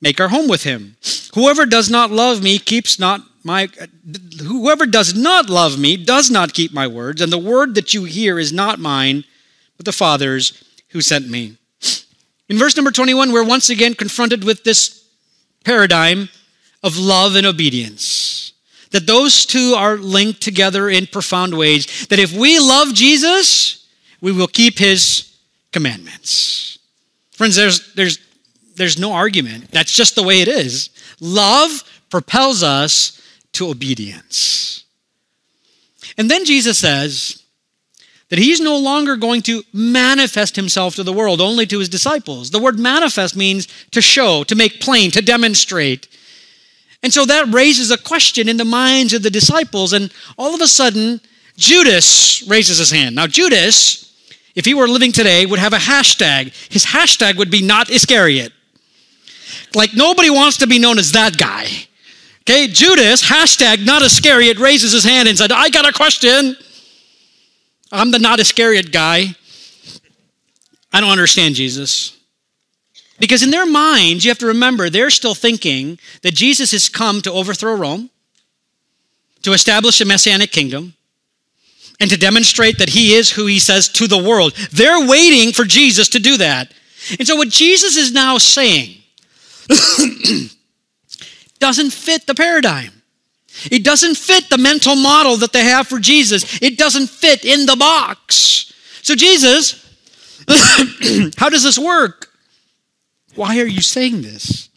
make 0.00 0.20
our 0.20 0.28
home 0.28 0.48
with 0.48 0.64
him. 0.64 0.96
Whoever 1.34 1.66
does 1.66 1.90
not 1.90 2.10
love 2.10 2.42
me 2.42 2.58
keeps 2.58 2.98
not 2.98 3.22
my 3.42 3.68
whoever 4.42 4.84
does 4.84 5.14
not 5.14 5.48
love 5.48 5.78
me 5.78 5.96
does 5.96 6.30
not 6.30 6.52
keep 6.52 6.72
my 6.72 6.86
words, 6.86 7.22
and 7.22 7.32
the 7.32 7.38
word 7.38 7.74
that 7.74 7.94
you 7.94 8.04
hear 8.04 8.38
is 8.38 8.52
not 8.52 8.78
mine, 8.78 9.24
but 9.76 9.86
the 9.86 9.92
Father's 9.92 10.62
who 10.88 11.00
sent 11.00 11.28
me. 11.28 11.56
In 12.48 12.58
verse 12.58 12.76
number 12.76 12.90
21, 12.90 13.32
we're 13.32 13.44
once 13.44 13.70
again 13.70 13.94
confronted 13.94 14.44
with 14.44 14.64
this 14.64 15.04
paradigm 15.64 16.28
of 16.82 16.98
love 16.98 17.36
and 17.36 17.46
obedience. 17.46 18.52
That 18.90 19.06
those 19.06 19.46
two 19.46 19.74
are 19.76 19.96
linked 19.96 20.40
together 20.40 20.90
in 20.90 21.06
profound 21.06 21.56
ways. 21.56 22.08
That 22.08 22.18
if 22.18 22.32
we 22.32 22.58
love 22.58 22.92
Jesus, 22.92 23.86
we 24.20 24.32
will 24.32 24.48
keep 24.48 24.78
his 24.78 25.36
commandments. 25.72 26.78
Friends, 27.30 27.54
there's, 27.54 27.94
there's 27.94 28.18
there's 28.76 28.98
no 28.98 29.12
argument. 29.12 29.70
That's 29.70 29.94
just 29.94 30.14
the 30.14 30.22
way 30.22 30.40
it 30.40 30.48
is. 30.48 30.90
Love 31.20 31.82
propels 32.10 32.62
us 32.62 33.20
to 33.52 33.68
obedience. 33.68 34.84
And 36.16 36.30
then 36.30 36.44
Jesus 36.44 36.78
says 36.78 37.42
that 38.28 38.38
he's 38.38 38.60
no 38.60 38.78
longer 38.78 39.16
going 39.16 39.42
to 39.42 39.62
manifest 39.72 40.56
himself 40.56 40.94
to 40.94 41.02
the 41.02 41.12
world, 41.12 41.40
only 41.40 41.66
to 41.66 41.78
his 41.78 41.88
disciples. 41.88 42.50
The 42.50 42.60
word 42.60 42.78
manifest 42.78 43.36
means 43.36 43.66
to 43.90 44.00
show, 44.00 44.44
to 44.44 44.54
make 44.54 44.80
plain, 44.80 45.10
to 45.12 45.22
demonstrate. 45.22 46.08
And 47.02 47.12
so 47.12 47.24
that 47.26 47.52
raises 47.52 47.90
a 47.90 47.98
question 47.98 48.48
in 48.48 48.56
the 48.56 48.64
minds 48.64 49.12
of 49.12 49.22
the 49.22 49.30
disciples. 49.30 49.92
And 49.92 50.12
all 50.38 50.54
of 50.54 50.60
a 50.60 50.68
sudden, 50.68 51.20
Judas 51.56 52.42
raises 52.46 52.78
his 52.78 52.90
hand. 52.90 53.16
Now, 53.16 53.26
Judas, 53.26 54.14
if 54.54 54.64
he 54.64 54.74
were 54.74 54.88
living 54.88 55.12
today, 55.12 55.46
would 55.46 55.58
have 55.58 55.72
a 55.72 55.78
hashtag. 55.78 56.54
His 56.70 56.84
hashtag 56.84 57.36
would 57.36 57.50
be 57.50 57.62
not 57.62 57.90
Iscariot. 57.90 58.52
Like 59.74 59.94
nobody 59.94 60.30
wants 60.30 60.58
to 60.58 60.66
be 60.66 60.78
known 60.78 60.98
as 60.98 61.12
that 61.12 61.36
guy. 61.38 61.66
Okay, 62.42 62.66
Judas, 62.66 63.22
hashtag 63.22 63.84
not 63.84 64.02
Iscariot, 64.02 64.58
raises 64.58 64.92
his 64.92 65.04
hand 65.04 65.28
and 65.28 65.38
said, 65.38 65.52
I 65.52 65.68
got 65.68 65.88
a 65.88 65.92
question. 65.92 66.56
I'm 67.92 68.10
the 68.10 68.18
not 68.18 68.40
Iscariot 68.40 68.92
guy. 68.92 69.36
I 70.92 71.00
don't 71.00 71.10
understand 71.10 71.54
Jesus. 71.54 72.16
Because 73.18 73.42
in 73.42 73.50
their 73.50 73.66
minds, 73.66 74.24
you 74.24 74.30
have 74.30 74.38
to 74.38 74.46
remember, 74.46 74.88
they're 74.88 75.10
still 75.10 75.34
thinking 75.34 75.98
that 76.22 76.34
Jesus 76.34 76.72
has 76.72 76.88
come 76.88 77.20
to 77.20 77.32
overthrow 77.32 77.74
Rome, 77.74 78.10
to 79.42 79.52
establish 79.52 80.00
a 80.00 80.04
messianic 80.04 80.50
kingdom, 80.50 80.94
and 82.00 82.08
to 82.10 82.16
demonstrate 82.16 82.78
that 82.78 82.88
he 82.88 83.14
is 83.14 83.30
who 83.30 83.46
he 83.46 83.58
says 83.58 83.88
to 83.90 84.08
the 84.08 84.22
world. 84.22 84.54
They're 84.72 85.06
waiting 85.06 85.52
for 85.52 85.64
Jesus 85.64 86.08
to 86.08 86.18
do 86.18 86.38
that. 86.38 86.72
And 87.18 87.28
so, 87.28 87.36
what 87.36 87.48
Jesus 87.48 87.96
is 87.96 88.12
now 88.12 88.38
saying 88.38 88.99
doesn't 91.58 91.92
fit 91.92 92.26
the 92.26 92.34
paradigm. 92.34 92.92
It 93.70 93.84
doesn't 93.84 94.16
fit 94.16 94.48
the 94.48 94.58
mental 94.58 94.96
model 94.96 95.36
that 95.38 95.52
they 95.52 95.64
have 95.64 95.88
for 95.88 95.98
Jesus. 95.98 96.60
It 96.62 96.78
doesn't 96.78 97.08
fit 97.08 97.44
in 97.44 97.66
the 97.66 97.76
box. 97.76 98.72
So, 99.02 99.14
Jesus, 99.14 99.86
how 101.36 101.48
does 101.48 101.62
this 101.62 101.78
work? 101.78 102.28
Why 103.34 103.60
are 103.60 103.66
you 103.66 103.82
saying 103.82 104.22
this? 104.22 104.68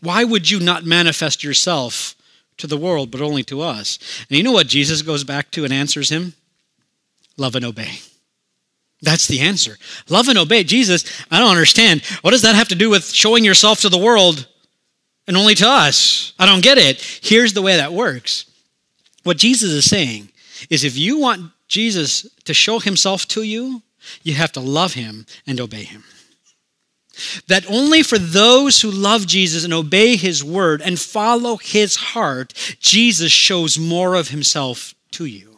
Why 0.00 0.24
would 0.24 0.50
you 0.50 0.60
not 0.60 0.84
manifest 0.84 1.44
yourself 1.44 2.14
to 2.56 2.66
the 2.66 2.78
world, 2.78 3.10
but 3.10 3.20
only 3.20 3.42
to 3.44 3.60
us? 3.60 3.98
And 4.28 4.38
you 4.38 4.42
know 4.42 4.52
what 4.52 4.66
Jesus 4.66 5.02
goes 5.02 5.24
back 5.24 5.50
to 5.52 5.64
and 5.64 5.72
answers 5.72 6.10
him? 6.10 6.34
Love 7.36 7.54
and 7.54 7.64
obey. 7.64 7.98
That's 9.02 9.26
the 9.26 9.40
answer. 9.40 9.78
Love 10.08 10.28
and 10.28 10.38
obey. 10.38 10.64
Jesus, 10.64 11.04
I 11.30 11.38
don't 11.38 11.50
understand. 11.50 12.04
What 12.22 12.32
does 12.32 12.42
that 12.42 12.54
have 12.54 12.68
to 12.68 12.74
do 12.74 12.90
with 12.90 13.10
showing 13.10 13.44
yourself 13.44 13.80
to 13.80 13.88
the 13.88 13.98
world 13.98 14.46
and 15.26 15.36
only 15.36 15.54
to 15.56 15.68
us? 15.68 16.32
I 16.38 16.46
don't 16.46 16.62
get 16.62 16.78
it. 16.78 17.00
Here's 17.22 17.52
the 17.52 17.62
way 17.62 17.76
that 17.76 17.92
works. 17.92 18.44
What 19.22 19.38
Jesus 19.38 19.70
is 19.70 19.84
saying 19.84 20.28
is 20.68 20.84
if 20.84 20.96
you 20.96 21.18
want 21.18 21.52
Jesus 21.68 22.26
to 22.44 22.52
show 22.52 22.78
himself 22.78 23.26
to 23.28 23.42
you, 23.42 23.82
you 24.22 24.34
have 24.34 24.52
to 24.52 24.60
love 24.60 24.94
him 24.94 25.26
and 25.46 25.60
obey 25.60 25.84
him. 25.84 26.04
That 27.48 27.68
only 27.70 28.02
for 28.02 28.18
those 28.18 28.80
who 28.80 28.90
love 28.90 29.26
Jesus 29.26 29.64
and 29.64 29.74
obey 29.74 30.16
his 30.16 30.42
word 30.42 30.80
and 30.80 30.98
follow 30.98 31.56
his 31.56 31.96
heart, 31.96 32.54
Jesus 32.80 33.32
shows 33.32 33.78
more 33.78 34.14
of 34.14 34.28
himself 34.28 34.94
to 35.12 35.26
you. 35.26 35.49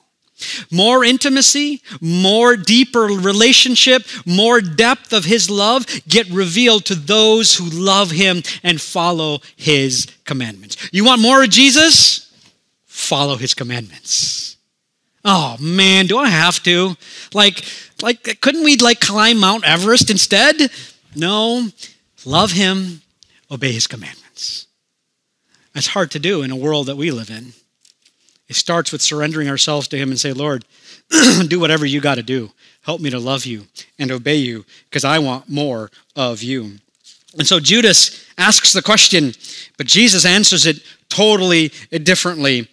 More 0.70 1.04
intimacy, 1.04 1.82
more 2.00 2.56
deeper 2.56 3.02
relationship, 3.02 4.04
more 4.26 4.60
depth 4.60 5.12
of 5.12 5.24
His 5.24 5.50
love 5.50 5.86
get 6.08 6.28
revealed 6.30 6.84
to 6.86 6.94
those 6.94 7.56
who 7.56 7.64
love 7.68 8.10
Him 8.10 8.42
and 8.62 8.80
follow 8.80 9.40
His 9.56 10.06
commandments. 10.24 10.76
You 10.92 11.04
want 11.04 11.22
more 11.22 11.42
of 11.42 11.50
Jesus? 11.50 12.32
Follow 12.84 13.36
His 13.36 13.54
commandments. 13.54 14.56
Oh 15.24 15.56
man, 15.60 16.06
do 16.06 16.18
I 16.18 16.28
have 16.28 16.62
to? 16.64 16.96
Like, 17.32 17.64
like, 18.02 18.40
couldn't 18.40 18.64
we 18.64 18.76
like 18.76 19.00
climb 19.00 19.38
Mount 19.38 19.64
Everest 19.64 20.10
instead? 20.10 20.70
No, 21.14 21.68
love 22.24 22.52
Him, 22.52 23.02
obey 23.50 23.72
His 23.72 23.86
commandments. 23.86 24.66
That's 25.74 25.88
hard 25.88 26.10
to 26.12 26.18
do 26.18 26.42
in 26.42 26.50
a 26.50 26.56
world 26.56 26.86
that 26.86 26.96
we 26.96 27.10
live 27.10 27.30
in. 27.30 27.52
It 28.52 28.56
starts 28.56 28.92
with 28.92 29.00
surrendering 29.00 29.48
ourselves 29.48 29.88
to 29.88 29.96
Him 29.96 30.10
and 30.10 30.20
say, 30.20 30.34
Lord, 30.34 30.66
do 31.48 31.58
whatever 31.58 31.86
you 31.86 32.02
got 32.02 32.16
to 32.16 32.22
do. 32.22 32.50
Help 32.82 33.00
me 33.00 33.08
to 33.08 33.18
love 33.18 33.46
you 33.46 33.64
and 33.98 34.10
obey 34.10 34.36
you 34.36 34.66
because 34.90 35.06
I 35.06 35.20
want 35.20 35.48
more 35.48 35.90
of 36.14 36.42
you. 36.42 36.72
And 37.38 37.46
so 37.46 37.58
Judas 37.58 38.30
asks 38.36 38.74
the 38.74 38.82
question, 38.82 39.32
but 39.78 39.86
Jesus 39.86 40.26
answers 40.26 40.66
it 40.66 40.82
totally 41.08 41.68
differently. 42.02 42.68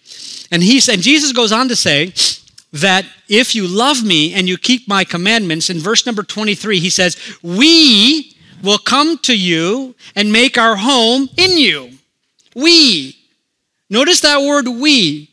And, 0.50 0.62
he, 0.62 0.82
and 0.92 1.00
Jesus 1.00 1.32
goes 1.32 1.50
on 1.50 1.68
to 1.68 1.76
say 1.76 2.12
that 2.74 3.06
if 3.26 3.54
you 3.54 3.66
love 3.66 4.04
me 4.04 4.34
and 4.34 4.46
you 4.46 4.58
keep 4.58 4.86
my 4.86 5.02
commandments, 5.02 5.70
in 5.70 5.78
verse 5.78 6.04
number 6.04 6.22
23, 6.22 6.78
he 6.78 6.90
says, 6.90 7.16
We 7.42 8.36
will 8.62 8.76
come 8.76 9.16
to 9.20 9.34
you 9.34 9.94
and 10.14 10.30
make 10.30 10.58
our 10.58 10.76
home 10.76 11.30
in 11.38 11.56
you. 11.56 11.92
We. 12.54 13.16
Notice 13.88 14.20
that 14.20 14.42
word 14.42 14.68
we. 14.68 15.29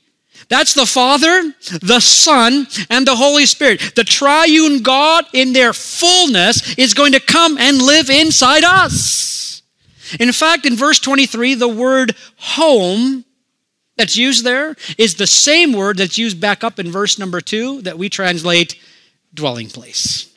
That's 0.50 0.74
the 0.74 0.86
Father, 0.86 1.54
the 1.82 2.00
Son, 2.00 2.68
and 2.90 3.06
the 3.06 3.16
Holy 3.16 3.46
Spirit. 3.46 3.96
The 3.96 4.04
triune 4.04 4.82
God 4.82 5.26
in 5.34 5.54
their 5.54 5.74
fullness 5.74 6.78
is 6.78 6.94
going 6.94 7.12
to 7.12 7.20
come 7.20 7.58
and 7.58 7.82
live 7.82 8.10
inside 8.10 8.64
us. 8.64 9.62
In 10.20 10.32
fact, 10.32 10.66
in 10.66 10.76
verse 10.76 11.00
23, 11.00 11.56
the 11.56 11.68
word 11.68 12.16
home 12.38 13.26
that's 13.98 14.16
used 14.16 14.46
there 14.46 14.76
is 14.98 15.16
the 15.16 15.28
same 15.28 15.74
word 15.74 15.98
that's 15.98 16.18
used 16.18 16.40
back 16.40 16.64
up 16.64 16.80
in 16.80 16.92
verse 16.92 17.20
number 17.20 17.42
two 17.42 17.82
that 17.82 17.98
we 17.98 18.08
translate 18.10 18.80
dwelling 19.34 19.68
place. 19.68 20.34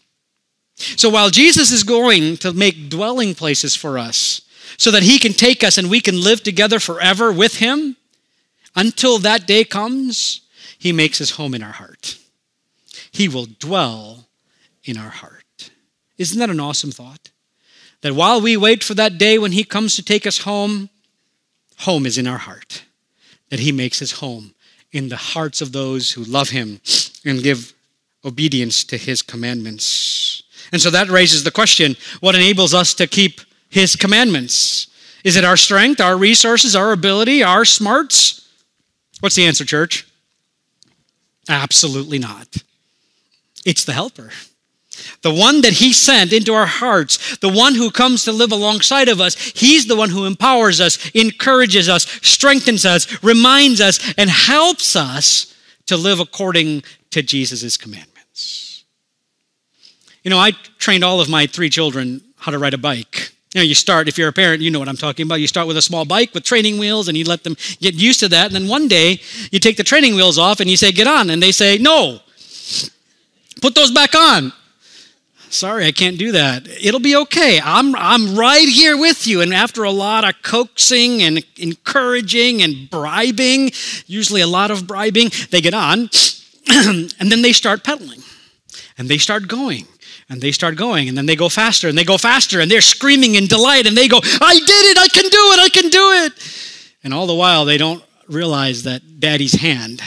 So 0.74 1.10
while 1.10 1.30
Jesus 1.30 1.70
is 1.70 1.84
going 1.84 2.38
to 2.38 2.52
make 2.52 2.88
dwelling 2.88 3.34
places 3.34 3.76
for 3.76 3.98
us 3.98 4.40
so 4.78 4.90
that 4.90 5.02
he 5.02 5.18
can 5.18 5.34
take 5.34 5.62
us 5.62 5.78
and 5.78 5.90
we 5.90 6.00
can 6.00 6.20
live 6.20 6.42
together 6.42 6.80
forever 6.80 7.30
with 7.30 7.56
him, 7.56 7.96
until 8.76 9.18
that 9.18 9.46
day 9.46 9.64
comes, 9.64 10.42
he 10.78 10.92
makes 10.92 11.18
his 11.18 11.32
home 11.32 11.54
in 11.54 11.62
our 11.62 11.72
heart. 11.72 12.18
He 13.10 13.28
will 13.28 13.46
dwell 13.58 14.26
in 14.84 14.96
our 14.96 15.10
heart. 15.10 15.70
Isn't 16.18 16.38
that 16.38 16.50
an 16.50 16.60
awesome 16.60 16.90
thought? 16.90 17.30
That 18.02 18.14
while 18.14 18.40
we 18.40 18.56
wait 18.56 18.82
for 18.82 18.94
that 18.94 19.18
day 19.18 19.38
when 19.38 19.52
he 19.52 19.64
comes 19.64 19.96
to 19.96 20.02
take 20.02 20.26
us 20.26 20.38
home, 20.38 20.88
home 21.78 22.06
is 22.06 22.18
in 22.18 22.26
our 22.26 22.38
heart. 22.38 22.84
That 23.50 23.60
he 23.60 23.72
makes 23.72 23.98
his 23.98 24.12
home 24.12 24.54
in 24.92 25.08
the 25.08 25.16
hearts 25.16 25.60
of 25.60 25.72
those 25.72 26.12
who 26.12 26.24
love 26.24 26.50
him 26.50 26.80
and 27.24 27.42
give 27.42 27.72
obedience 28.24 28.84
to 28.84 28.96
his 28.96 29.22
commandments. 29.22 30.42
And 30.72 30.80
so 30.80 30.90
that 30.90 31.08
raises 31.08 31.44
the 31.44 31.50
question 31.50 31.96
what 32.20 32.34
enables 32.34 32.74
us 32.74 32.94
to 32.94 33.06
keep 33.06 33.40
his 33.68 33.96
commandments? 33.96 34.88
Is 35.24 35.36
it 35.36 35.44
our 35.44 35.56
strength, 35.56 36.00
our 36.00 36.16
resources, 36.16 36.74
our 36.74 36.92
ability, 36.92 37.42
our 37.42 37.64
smarts? 37.64 38.48
What's 39.20 39.36
the 39.36 39.46
answer, 39.46 39.64
church? 39.64 40.06
Absolutely 41.48 42.18
not. 42.18 42.56
It's 43.64 43.84
the 43.84 43.92
helper. 43.92 44.30
The 45.22 45.32
one 45.32 45.62
that 45.62 45.74
he 45.74 45.92
sent 45.92 46.32
into 46.32 46.52
our 46.52 46.66
hearts, 46.66 47.38
the 47.38 47.48
one 47.48 47.74
who 47.74 47.90
comes 47.90 48.24
to 48.24 48.32
live 48.32 48.52
alongside 48.52 49.08
of 49.08 49.20
us, 49.20 49.34
he's 49.34 49.86
the 49.86 49.96
one 49.96 50.10
who 50.10 50.26
empowers 50.26 50.80
us, 50.80 51.10
encourages 51.10 51.88
us, 51.88 52.04
strengthens 52.22 52.84
us, 52.84 53.22
reminds 53.22 53.80
us, 53.80 54.14
and 54.18 54.28
helps 54.28 54.96
us 54.96 55.54
to 55.86 55.96
live 55.96 56.20
according 56.20 56.82
to 57.10 57.22
Jesus' 57.22 57.76
commandments. 57.76 58.84
You 60.22 60.30
know, 60.30 60.38
I 60.38 60.52
trained 60.78 61.04
all 61.04 61.20
of 61.20 61.28
my 61.28 61.46
three 61.46 61.70
children 61.70 62.20
how 62.36 62.52
to 62.52 62.58
ride 62.58 62.74
a 62.74 62.78
bike. 62.78 63.32
You 63.54 63.62
you 63.62 63.74
start, 63.74 64.06
if 64.06 64.16
you're 64.16 64.28
a 64.28 64.32
parent, 64.32 64.62
you 64.62 64.70
know 64.70 64.78
what 64.78 64.88
I'm 64.88 64.96
talking 64.96 65.26
about. 65.26 65.40
You 65.40 65.48
start 65.48 65.66
with 65.66 65.76
a 65.76 65.82
small 65.82 66.04
bike 66.04 66.32
with 66.34 66.44
training 66.44 66.78
wheels 66.78 67.08
and 67.08 67.16
you 67.16 67.24
let 67.24 67.42
them 67.42 67.56
get 67.80 67.94
used 67.94 68.20
to 68.20 68.28
that. 68.28 68.46
And 68.46 68.54
then 68.54 68.68
one 68.68 68.86
day 68.86 69.20
you 69.50 69.58
take 69.58 69.76
the 69.76 69.82
training 69.82 70.14
wheels 70.14 70.38
off 70.38 70.60
and 70.60 70.70
you 70.70 70.76
say, 70.76 70.92
get 70.92 71.08
on. 71.08 71.30
And 71.30 71.42
they 71.42 71.50
say, 71.50 71.76
no, 71.78 72.20
put 73.60 73.74
those 73.74 73.90
back 73.90 74.14
on. 74.14 74.52
Sorry, 75.48 75.84
I 75.84 75.90
can't 75.90 76.16
do 76.16 76.30
that. 76.30 76.68
It'll 76.80 77.00
be 77.00 77.16
okay. 77.16 77.60
I'm, 77.60 77.96
I'm 77.96 78.36
right 78.36 78.68
here 78.68 78.96
with 78.96 79.26
you. 79.26 79.40
And 79.40 79.52
after 79.52 79.82
a 79.82 79.90
lot 79.90 80.22
of 80.22 80.40
coaxing 80.42 81.22
and 81.22 81.44
encouraging 81.56 82.62
and 82.62 82.88
bribing, 82.88 83.72
usually 84.06 84.42
a 84.42 84.46
lot 84.46 84.70
of 84.70 84.86
bribing, 84.86 85.32
they 85.50 85.60
get 85.60 85.74
on 85.74 86.08
and 86.70 87.32
then 87.32 87.42
they 87.42 87.52
start 87.52 87.82
pedaling 87.82 88.22
and 88.96 89.08
they 89.08 89.18
start 89.18 89.48
going 89.48 89.88
and 90.30 90.40
they 90.40 90.52
start 90.52 90.76
going 90.76 91.08
and 91.08 91.18
then 91.18 91.26
they 91.26 91.34
go 91.34 91.48
faster 91.48 91.88
and 91.88 91.98
they 91.98 92.04
go 92.04 92.16
faster 92.16 92.60
and 92.60 92.70
they're 92.70 92.80
screaming 92.80 93.34
in 93.34 93.48
delight 93.48 93.86
and 93.86 93.96
they 93.96 94.06
go, 94.06 94.20
I 94.22 94.54
did 94.54 94.86
it, 94.86 94.98
I 94.98 95.08
can 95.08 95.24
do 95.24 95.52
it, 95.52 95.58
I 95.58 95.68
can 95.68 95.90
do 95.90 96.12
it. 96.24 96.32
And 97.02 97.12
all 97.12 97.26
the 97.26 97.34
while 97.34 97.64
they 97.64 97.76
don't 97.76 98.04
realize 98.28 98.84
that 98.84 99.18
daddy's 99.18 99.54
hand 99.54 100.00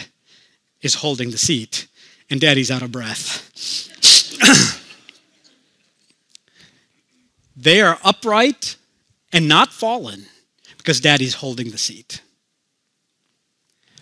is 0.81 0.95
holding 0.95 1.31
the 1.31 1.37
seat 1.37 1.87
and 2.29 2.39
daddy's 2.39 2.71
out 2.71 2.81
of 2.81 2.91
breath. 2.91 3.49
they 7.57 7.81
are 7.81 7.99
upright 8.03 8.77
and 9.33 9.49
not 9.49 9.73
fallen 9.73 10.25
because 10.77 11.01
daddy's 11.01 11.35
holding 11.35 11.71
the 11.71 11.77
seat. 11.77 12.21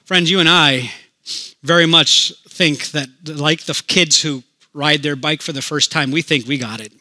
Friends, 0.05 0.29
you 0.29 0.39
and 0.39 0.49
I 0.49 0.91
very 1.63 1.88
much 1.88 2.31
think 2.47 2.91
that, 2.91 3.07
like 3.25 3.62
the 3.62 3.81
kids 3.88 4.21
who 4.21 4.43
ride 4.73 5.03
their 5.03 5.15
bike 5.15 5.41
for 5.41 5.51
the 5.51 5.62
first 5.62 5.91
time, 5.91 6.12
we 6.12 6.21
think 6.21 6.47
we 6.47 6.57
got 6.57 6.79
it. 6.79 6.93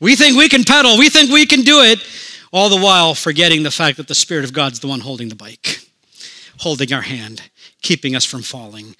We 0.00 0.16
think 0.16 0.36
we 0.36 0.48
can 0.48 0.64
pedal. 0.64 0.98
We 0.98 1.08
think 1.08 1.30
we 1.30 1.46
can 1.46 1.62
do 1.62 1.82
it, 1.82 2.04
all 2.52 2.68
the 2.68 2.80
while 2.80 3.14
forgetting 3.14 3.62
the 3.62 3.70
fact 3.70 3.96
that 3.96 4.08
the 4.08 4.14
Spirit 4.14 4.44
of 4.44 4.52
God's 4.52 4.80
the 4.80 4.88
one 4.88 5.00
holding 5.00 5.28
the 5.28 5.34
bike, 5.34 5.80
holding 6.58 6.92
our 6.92 7.02
hand, 7.02 7.42
keeping 7.82 8.16
us 8.16 8.24
from 8.24 8.42
falling, 8.42 8.96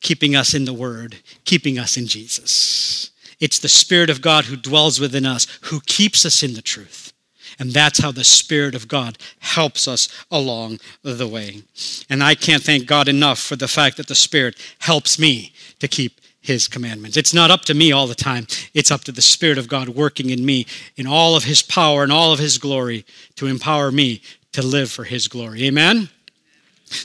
keeping 0.00 0.36
us 0.36 0.54
in 0.54 0.64
the 0.64 0.72
Word, 0.72 1.16
keeping 1.44 1.78
us 1.78 1.96
in 1.96 2.06
Jesus. 2.06 3.10
It's 3.40 3.58
the 3.58 3.68
Spirit 3.68 4.10
of 4.10 4.20
God 4.20 4.46
who 4.46 4.56
dwells 4.56 5.00
within 5.00 5.26
us, 5.26 5.46
who 5.62 5.80
keeps 5.80 6.24
us 6.26 6.42
in 6.42 6.54
the 6.54 6.62
truth. 6.62 7.12
And 7.58 7.72
that's 7.72 7.98
how 7.98 8.12
the 8.12 8.24
Spirit 8.24 8.74
of 8.74 8.88
God 8.88 9.18
helps 9.40 9.88
us 9.88 10.08
along 10.30 10.78
the 11.02 11.26
way. 11.26 11.62
And 12.08 12.22
I 12.22 12.34
can't 12.34 12.62
thank 12.62 12.86
God 12.86 13.08
enough 13.08 13.40
for 13.40 13.56
the 13.56 13.68
fact 13.68 13.96
that 13.96 14.06
the 14.06 14.14
Spirit 14.14 14.56
helps 14.80 15.18
me 15.18 15.52
to 15.80 15.88
keep 15.88 16.17
his 16.40 16.68
commandments. 16.68 17.16
It's 17.16 17.34
not 17.34 17.50
up 17.50 17.62
to 17.62 17.74
me 17.74 17.92
all 17.92 18.06
the 18.06 18.14
time. 18.14 18.46
It's 18.74 18.90
up 18.90 19.02
to 19.04 19.12
the 19.12 19.22
Spirit 19.22 19.58
of 19.58 19.68
God 19.68 19.88
working 19.88 20.30
in 20.30 20.44
me 20.44 20.66
in 20.96 21.06
all 21.06 21.36
of 21.36 21.44
his 21.44 21.62
power 21.62 22.02
and 22.02 22.12
all 22.12 22.32
of 22.32 22.38
his 22.38 22.58
glory 22.58 23.04
to 23.36 23.46
empower 23.46 23.90
me 23.90 24.22
to 24.52 24.62
live 24.62 24.90
for 24.90 25.04
his 25.04 25.28
glory. 25.28 25.64
Amen? 25.64 26.08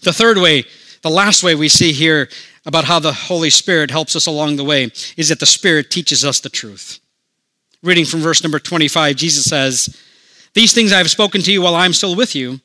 The 0.01 0.13
third 0.13 0.37
way, 0.37 0.65
the 1.01 1.09
last 1.09 1.43
way 1.43 1.55
we 1.55 1.67
see 1.67 1.91
here 1.91 2.29
about 2.65 2.85
how 2.85 2.99
the 2.99 3.11
Holy 3.11 3.49
Spirit 3.49 3.91
helps 3.91 4.15
us 4.15 4.25
along 4.25 4.55
the 4.55 4.63
way 4.63 4.91
is 5.17 5.29
that 5.29 5.39
the 5.39 5.45
Spirit 5.45 5.91
teaches 5.91 6.23
us 6.23 6.39
the 6.39 6.49
truth. 6.49 6.99
Reading 7.81 8.05
from 8.05 8.21
verse 8.21 8.41
number 8.43 8.59
25, 8.59 9.17
Jesus 9.17 9.43
says, 9.43 10.01
These 10.53 10.73
things 10.73 10.93
I 10.93 10.99
have 10.99 11.09
spoken 11.09 11.41
to 11.41 11.51
you 11.51 11.61
while 11.61 11.75
I 11.75 11.85
am 11.85 11.91
still 11.91 12.15
with 12.15 12.33
you, 12.33 12.61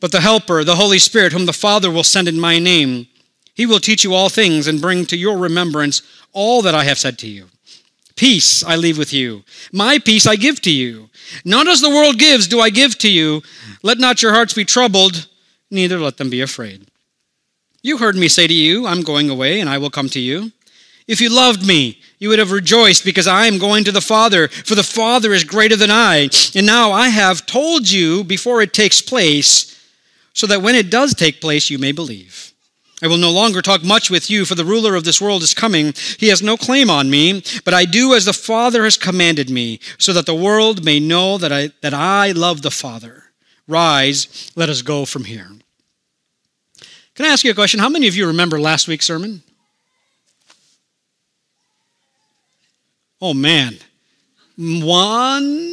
but 0.00 0.12
the 0.12 0.20
Helper, 0.20 0.62
the 0.62 0.76
Holy 0.76 1.00
Spirit, 1.00 1.32
whom 1.32 1.46
the 1.46 1.52
Father 1.52 1.90
will 1.90 2.04
send 2.04 2.28
in 2.28 2.38
my 2.38 2.60
name, 2.60 3.08
he 3.54 3.66
will 3.66 3.80
teach 3.80 4.04
you 4.04 4.14
all 4.14 4.28
things 4.28 4.66
and 4.66 4.80
bring 4.80 5.06
to 5.06 5.16
your 5.16 5.38
remembrance 5.38 6.02
all 6.32 6.62
that 6.62 6.74
I 6.74 6.84
have 6.84 6.98
said 6.98 7.18
to 7.20 7.28
you. 7.28 7.46
Peace 8.16 8.62
I 8.62 8.76
leave 8.76 8.98
with 8.98 9.12
you. 9.12 9.42
My 9.72 9.98
peace 9.98 10.26
I 10.26 10.36
give 10.36 10.60
to 10.62 10.70
you. 10.70 11.10
Not 11.44 11.66
as 11.66 11.80
the 11.80 11.90
world 11.90 12.18
gives, 12.18 12.46
do 12.46 12.60
I 12.60 12.70
give 12.70 12.96
to 12.98 13.10
you. 13.10 13.42
Let 13.82 13.98
not 13.98 14.22
your 14.22 14.32
hearts 14.32 14.54
be 14.54 14.64
troubled, 14.64 15.26
neither 15.70 15.98
let 15.98 16.16
them 16.16 16.30
be 16.30 16.40
afraid. 16.40 16.86
You 17.82 17.98
heard 17.98 18.16
me 18.16 18.28
say 18.28 18.46
to 18.46 18.54
you, 18.54 18.86
I'm 18.86 19.02
going 19.02 19.28
away, 19.28 19.60
and 19.60 19.68
I 19.68 19.78
will 19.78 19.90
come 19.90 20.08
to 20.10 20.20
you. 20.20 20.52
If 21.06 21.20
you 21.20 21.28
loved 21.28 21.66
me, 21.66 22.00
you 22.18 22.30
would 22.30 22.38
have 22.38 22.50
rejoiced 22.50 23.04
because 23.04 23.26
I 23.26 23.46
am 23.46 23.58
going 23.58 23.84
to 23.84 23.92
the 23.92 24.00
Father, 24.00 24.48
for 24.48 24.74
the 24.74 24.82
Father 24.82 25.34
is 25.34 25.44
greater 25.44 25.76
than 25.76 25.90
I. 25.90 26.30
And 26.54 26.64
now 26.66 26.92
I 26.92 27.08
have 27.08 27.44
told 27.44 27.90
you 27.90 28.24
before 28.24 28.62
it 28.62 28.72
takes 28.72 29.02
place, 29.02 29.70
so 30.32 30.46
that 30.46 30.62
when 30.62 30.74
it 30.74 30.90
does 30.90 31.14
take 31.14 31.42
place, 31.42 31.68
you 31.68 31.78
may 31.78 31.92
believe. 31.92 32.53
I 33.02 33.08
will 33.08 33.16
no 33.16 33.30
longer 33.30 33.60
talk 33.60 33.82
much 33.82 34.08
with 34.08 34.30
you, 34.30 34.44
for 34.44 34.54
the 34.54 34.64
ruler 34.64 34.94
of 34.94 35.04
this 35.04 35.20
world 35.20 35.42
is 35.42 35.52
coming. 35.52 35.92
He 36.18 36.28
has 36.28 36.42
no 36.42 36.56
claim 36.56 36.88
on 36.88 37.10
me, 37.10 37.42
but 37.64 37.74
I 37.74 37.84
do 37.84 38.14
as 38.14 38.24
the 38.24 38.32
Father 38.32 38.84
has 38.84 38.96
commanded 38.96 39.50
me, 39.50 39.80
so 39.98 40.12
that 40.12 40.26
the 40.26 40.34
world 40.34 40.84
may 40.84 41.00
know 41.00 41.36
that 41.38 41.52
I, 41.52 41.70
that 41.82 41.92
I 41.92 42.32
love 42.32 42.62
the 42.62 42.70
Father. 42.70 43.24
Rise, 43.66 44.52
let 44.54 44.68
us 44.68 44.82
go 44.82 45.04
from 45.04 45.24
here. 45.24 45.48
Can 47.14 47.26
I 47.26 47.30
ask 47.30 47.44
you 47.44 47.50
a 47.50 47.54
question? 47.54 47.80
How 47.80 47.88
many 47.88 48.08
of 48.08 48.16
you 48.16 48.26
remember 48.26 48.60
last 48.60 48.88
week's 48.88 49.06
sermon? 49.06 49.42
Oh, 53.20 53.34
man. 53.34 53.78
One, 54.56 55.72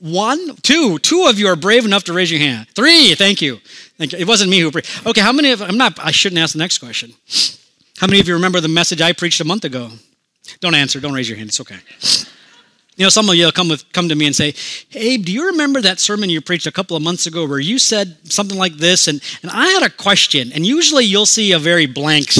one, 0.00 0.56
two, 0.56 0.98
two 0.98 1.26
of 1.28 1.38
you 1.38 1.46
are 1.48 1.56
brave 1.56 1.84
enough 1.84 2.04
to 2.04 2.12
raise 2.12 2.30
your 2.30 2.40
hand. 2.40 2.68
Three, 2.74 3.14
thank 3.14 3.40
you. 3.40 3.60
You. 3.98 4.18
It 4.18 4.28
wasn't 4.28 4.50
me 4.50 4.60
who 4.60 4.70
preached. 4.70 5.06
Okay, 5.06 5.20
how 5.20 5.32
many 5.32 5.50
of 5.50 5.60
I'm 5.60 5.76
not 5.76 5.98
I 5.98 6.10
shouldn't 6.10 6.40
ask 6.40 6.52
the 6.52 6.58
next 6.58 6.78
question. 6.78 7.12
How 7.98 8.06
many 8.06 8.20
of 8.20 8.28
you 8.28 8.34
remember 8.34 8.60
the 8.60 8.68
message 8.68 9.00
I 9.00 9.12
preached 9.12 9.40
a 9.40 9.44
month 9.44 9.64
ago? 9.64 9.90
Don't 10.60 10.74
answer, 10.74 11.00
don't 11.00 11.12
raise 11.12 11.28
your 11.28 11.36
hand. 11.36 11.48
It's 11.48 11.60
okay. 11.60 11.78
You 12.96 13.04
know, 13.04 13.10
some 13.10 13.28
of 13.28 13.36
you 13.36 13.44
will 13.44 13.52
come 13.52 13.68
with 13.68 13.92
come 13.92 14.08
to 14.08 14.14
me 14.14 14.26
and 14.26 14.34
say, 14.34 14.54
Abe, 14.92 15.24
do 15.24 15.32
you 15.32 15.46
remember 15.46 15.80
that 15.80 16.00
sermon 16.00 16.30
you 16.30 16.40
preached 16.40 16.66
a 16.66 16.72
couple 16.72 16.96
of 16.96 17.02
months 17.02 17.26
ago 17.26 17.46
where 17.46 17.60
you 17.60 17.78
said 17.78 18.16
something 18.24 18.58
like 18.58 18.74
this? 18.74 19.06
And 19.08 19.20
and 19.42 19.50
I 19.52 19.66
had 19.68 19.84
a 19.84 19.90
question, 19.90 20.52
and 20.52 20.66
usually 20.66 21.04
you'll 21.04 21.26
see 21.26 21.52
a 21.52 21.58
very 21.58 21.86
blank 21.86 22.30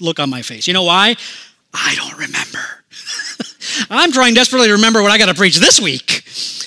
look 0.00 0.18
on 0.18 0.28
my 0.28 0.42
face. 0.42 0.66
You 0.66 0.74
know 0.74 0.82
why? 0.82 1.16
I 1.72 1.94
don't 1.94 2.18
remember. 2.18 2.84
I'm 3.90 4.12
trying 4.12 4.34
desperately 4.34 4.68
to 4.68 4.74
remember 4.74 5.02
what 5.02 5.10
I 5.10 5.18
got 5.18 5.26
to 5.26 5.34
preach 5.34 5.56
this 5.56 5.80
week, 5.80 6.24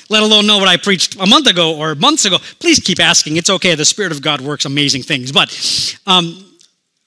let 0.10 0.24
alone 0.24 0.48
know 0.48 0.58
what 0.58 0.68
I 0.68 0.78
preached 0.78 1.16
a 1.20 1.26
month 1.26 1.48
ago 1.48 1.76
or 1.78 1.96
months 1.96 2.26
ago. 2.26 2.38
Please 2.60 2.80
keep 2.80 3.00
asking. 3.00 3.38
It's 3.38 3.50
okay. 3.50 3.76
The 3.76 3.86
Spirit 3.86 4.12
of 4.12 4.22
God 4.22 4.42
works 4.42 4.66
amazing 4.66 5.04
things. 5.04 5.32
But, 5.32 5.98
um, 6.06 6.46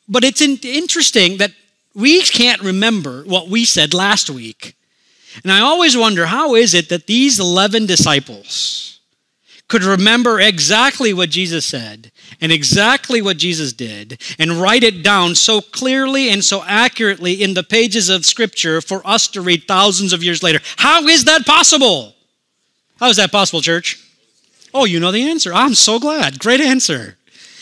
but 0.09 0.25
it's 0.25 0.41
in- 0.41 0.59
interesting 0.63 1.39
that 1.39 1.53
we 1.95 2.23
can't 2.23 2.63
remember 2.63 3.23
what 3.25 3.49
we 3.49 3.65
said 3.65 3.95
last 3.95 4.31
week. 4.31 4.75
And 5.43 5.53
I 5.53 5.61
always 5.61 5.97
wonder 5.97 6.27
how 6.27 6.55
is 6.55 6.75
it 6.75 6.89
that 6.89 7.07
these 7.07 7.39
11 7.39 7.87
disciples, 7.87 8.89
could 9.69 9.85
remember 9.85 10.41
exactly 10.41 11.13
what 11.13 11.29
Jesus 11.29 11.65
said 11.65 12.11
and 12.41 12.51
exactly 12.51 13.21
what 13.21 13.37
Jesus 13.37 13.73
did 13.75 14.21
and 14.39 14.53
write 14.53 14.83
it 14.83 15.03
down 15.03 15.35
so 15.35 15.61
clearly 15.61 16.31
and 16.31 16.43
so 16.43 16.65
accurately 16.67 17.43
in 17.43 17.55
the 17.55 17.63
pages 17.63 18.09
of 18.09 18.25
Scripture 18.25 18.81
for 18.81 19.07
us 19.07 19.29
to 19.29 19.43
read 19.43 19.69
thousands 19.69 20.13
of 20.13 20.23
years 20.23 20.43
later. 20.43 20.61
How 20.77 21.07
is 21.07 21.25
that 21.27 21.45
possible? 21.45 22.15
How 22.99 23.09
is 23.09 23.17
that 23.17 23.33
possible, 23.33 23.61
church? 23.61 24.05
Oh, 24.75 24.85
you 24.85 25.01
know 25.01 25.13
the 25.13 25.29
answer. 25.29 25.53
I'm 25.55 25.75
so 25.75 25.99
glad. 25.99 26.39
Great 26.39 26.61
answer. 26.61 27.17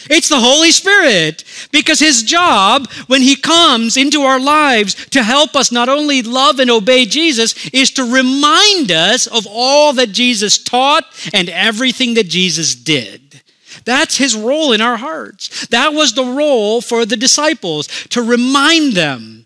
It's 0.08 0.28
the 0.28 0.40
Holy 0.40 0.70
Spirit. 0.70 1.44
Because 1.72 2.00
his 2.00 2.22
job, 2.22 2.88
when 3.06 3.22
he 3.22 3.36
comes 3.36 3.96
into 3.96 4.22
our 4.22 4.40
lives 4.40 4.94
to 5.10 5.22
help 5.22 5.54
us 5.54 5.72
not 5.72 5.88
only 5.88 6.22
love 6.22 6.58
and 6.58 6.70
obey 6.70 7.04
Jesus, 7.04 7.68
is 7.68 7.90
to 7.92 8.02
remind 8.02 8.90
us 8.90 9.26
of 9.26 9.46
all 9.48 9.92
that 9.94 10.12
Jesus 10.12 10.58
taught 10.58 11.04
and 11.32 11.48
everything 11.48 12.14
that 12.14 12.28
Jesus 12.28 12.74
did. 12.74 13.42
That's 13.84 14.16
his 14.16 14.36
role 14.36 14.72
in 14.72 14.80
our 14.80 14.96
hearts. 14.96 15.66
That 15.68 15.92
was 15.92 16.14
the 16.14 16.24
role 16.24 16.80
for 16.80 17.04
the 17.04 17.16
disciples 17.16 17.86
to 18.08 18.22
remind 18.22 18.94
them 18.94 19.45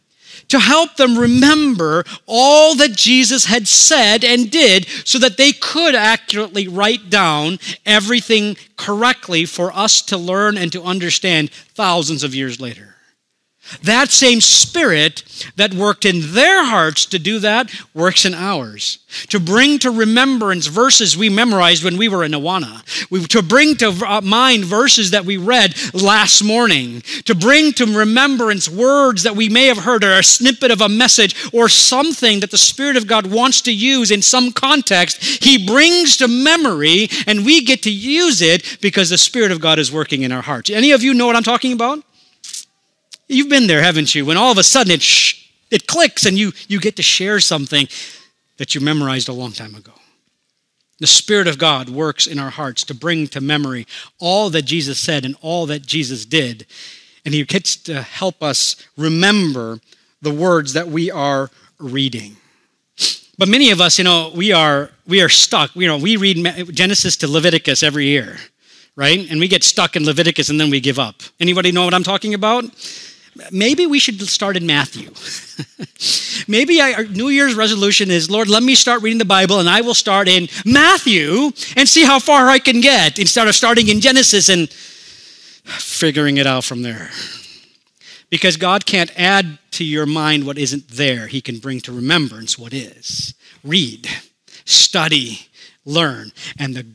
to 0.50 0.58
help 0.58 0.96
them 0.96 1.18
remember 1.18 2.04
all 2.26 2.76
that 2.76 2.92
Jesus 2.92 3.46
had 3.46 3.66
said 3.66 4.24
and 4.24 4.50
did 4.50 4.86
so 5.04 5.18
that 5.18 5.36
they 5.36 5.52
could 5.52 5.94
accurately 5.94 6.68
write 6.68 7.08
down 7.08 7.58
everything 7.86 8.56
correctly 8.76 9.44
for 9.44 9.72
us 9.72 10.02
to 10.02 10.18
learn 10.18 10.58
and 10.58 10.70
to 10.72 10.82
understand 10.82 11.50
thousands 11.50 12.22
of 12.22 12.34
years 12.34 12.60
later. 12.60 12.96
That 13.82 14.10
same 14.10 14.40
spirit 14.40 15.22
that 15.56 15.74
worked 15.74 16.04
in 16.04 16.32
their 16.32 16.64
hearts 16.64 17.06
to 17.06 17.18
do 17.18 17.38
that 17.40 17.70
works 17.94 18.24
in 18.24 18.34
ours. 18.34 18.98
To 19.28 19.38
bring 19.38 19.78
to 19.80 19.90
remembrance 19.90 20.66
verses 20.66 21.16
we 21.16 21.28
memorized 21.28 21.84
when 21.84 21.96
we 21.96 22.08
were 22.08 22.24
in 22.24 22.32
Awana. 22.32 22.82
We, 23.10 23.24
to 23.26 23.42
bring 23.42 23.76
to 23.76 23.90
uh, 24.06 24.22
mind 24.22 24.64
verses 24.64 25.12
that 25.12 25.24
we 25.24 25.36
read 25.36 25.74
last 25.94 26.42
morning. 26.42 27.02
To 27.26 27.34
bring 27.34 27.72
to 27.74 27.86
remembrance 27.86 28.68
words 28.68 29.22
that 29.22 29.36
we 29.36 29.48
may 29.48 29.66
have 29.66 29.78
heard 29.78 30.04
or 30.04 30.18
a 30.18 30.24
snippet 30.24 30.70
of 30.70 30.80
a 30.80 30.88
message 30.88 31.36
or 31.52 31.68
something 31.68 32.40
that 32.40 32.50
the 32.50 32.58
Spirit 32.58 32.96
of 32.96 33.06
God 33.06 33.26
wants 33.26 33.60
to 33.62 33.72
use 33.72 34.10
in 34.10 34.22
some 34.22 34.52
context. 34.52 35.22
He 35.22 35.64
brings 35.64 36.16
to 36.16 36.28
memory 36.28 37.08
and 37.26 37.44
we 37.44 37.64
get 37.64 37.82
to 37.84 37.90
use 37.90 38.42
it 38.42 38.78
because 38.80 39.10
the 39.10 39.18
Spirit 39.18 39.52
of 39.52 39.60
God 39.60 39.78
is 39.78 39.92
working 39.92 40.22
in 40.22 40.32
our 40.32 40.42
hearts. 40.42 40.70
Any 40.70 40.90
of 40.90 41.02
you 41.02 41.14
know 41.14 41.26
what 41.26 41.36
I'm 41.36 41.42
talking 41.44 41.72
about? 41.72 42.02
You've 43.30 43.48
been 43.48 43.68
there, 43.68 43.80
haven't 43.80 44.12
you? 44.12 44.26
When 44.26 44.36
all 44.36 44.50
of 44.50 44.58
a 44.58 44.64
sudden 44.64 44.92
it, 44.92 45.02
sh- 45.02 45.48
it 45.70 45.86
clicks 45.86 46.26
and 46.26 46.36
you, 46.36 46.52
you 46.66 46.80
get 46.80 46.96
to 46.96 47.02
share 47.02 47.38
something 47.38 47.86
that 48.56 48.74
you 48.74 48.80
memorized 48.80 49.28
a 49.28 49.32
long 49.32 49.52
time 49.52 49.76
ago. 49.76 49.92
The 50.98 51.06
Spirit 51.06 51.46
of 51.46 51.56
God 51.56 51.88
works 51.88 52.26
in 52.26 52.40
our 52.40 52.50
hearts 52.50 52.82
to 52.84 52.94
bring 52.94 53.28
to 53.28 53.40
memory 53.40 53.86
all 54.18 54.50
that 54.50 54.62
Jesus 54.62 54.98
said 54.98 55.24
and 55.24 55.36
all 55.40 55.64
that 55.66 55.86
Jesus 55.86 56.26
did. 56.26 56.66
And 57.24 57.32
He 57.32 57.44
gets 57.44 57.76
to 57.76 58.02
help 58.02 58.42
us 58.42 58.74
remember 58.96 59.78
the 60.20 60.34
words 60.34 60.72
that 60.72 60.88
we 60.88 61.08
are 61.08 61.50
reading. 61.78 62.36
But 63.38 63.48
many 63.48 63.70
of 63.70 63.80
us, 63.80 63.96
you 63.96 64.04
know, 64.04 64.32
we 64.34 64.52
are 64.52 64.90
we 65.06 65.22
are 65.22 65.28
stuck. 65.28 65.74
You 65.76 65.86
know, 65.86 65.96
we 65.96 66.16
read 66.16 66.74
Genesis 66.74 67.16
to 67.18 67.28
Leviticus 67.28 67.82
every 67.82 68.06
year, 68.06 68.38
right? 68.96 69.30
And 69.30 69.38
we 69.38 69.48
get 69.48 69.62
stuck 69.62 69.94
in 69.94 70.04
Leviticus 70.04 70.50
and 70.50 70.60
then 70.60 70.68
we 70.68 70.80
give 70.80 70.98
up. 70.98 71.14
Anybody 71.38 71.70
know 71.72 71.84
what 71.84 71.94
I'm 71.94 72.02
talking 72.02 72.34
about? 72.34 72.64
Maybe 73.50 73.86
we 73.86 73.98
should 73.98 74.20
start 74.22 74.56
in 74.56 74.66
Matthew. 74.66 75.10
maybe 76.48 76.80
our 76.80 77.04
New 77.04 77.28
Year's 77.28 77.54
resolution 77.54 78.10
is, 78.10 78.30
Lord, 78.30 78.48
let 78.48 78.62
me 78.62 78.74
start 78.74 79.02
reading 79.02 79.18
the 79.18 79.24
Bible 79.24 79.60
and 79.60 79.68
I 79.68 79.80
will 79.80 79.94
start 79.94 80.28
in 80.28 80.48
Matthew 80.64 81.50
and 81.76 81.88
see 81.88 82.04
how 82.04 82.18
far 82.18 82.48
I 82.48 82.58
can 82.58 82.80
get 82.80 83.18
instead 83.18 83.48
of 83.48 83.54
starting 83.54 83.88
in 83.88 84.00
Genesis 84.00 84.48
and 84.48 84.70
figuring 85.64 86.36
it 86.36 86.46
out 86.46 86.64
from 86.64 86.82
there. 86.82 87.10
Because 88.30 88.56
God 88.56 88.86
can't 88.86 89.10
add 89.18 89.58
to 89.72 89.84
your 89.84 90.06
mind 90.06 90.44
what 90.44 90.58
isn't 90.58 90.88
there, 90.88 91.26
He 91.26 91.40
can 91.40 91.58
bring 91.58 91.80
to 91.80 91.92
remembrance 91.92 92.58
what 92.58 92.72
is. 92.72 93.34
Read, 93.64 94.08
study, 94.64 95.46
learn, 95.84 96.32
and 96.58 96.74
the 96.74 96.86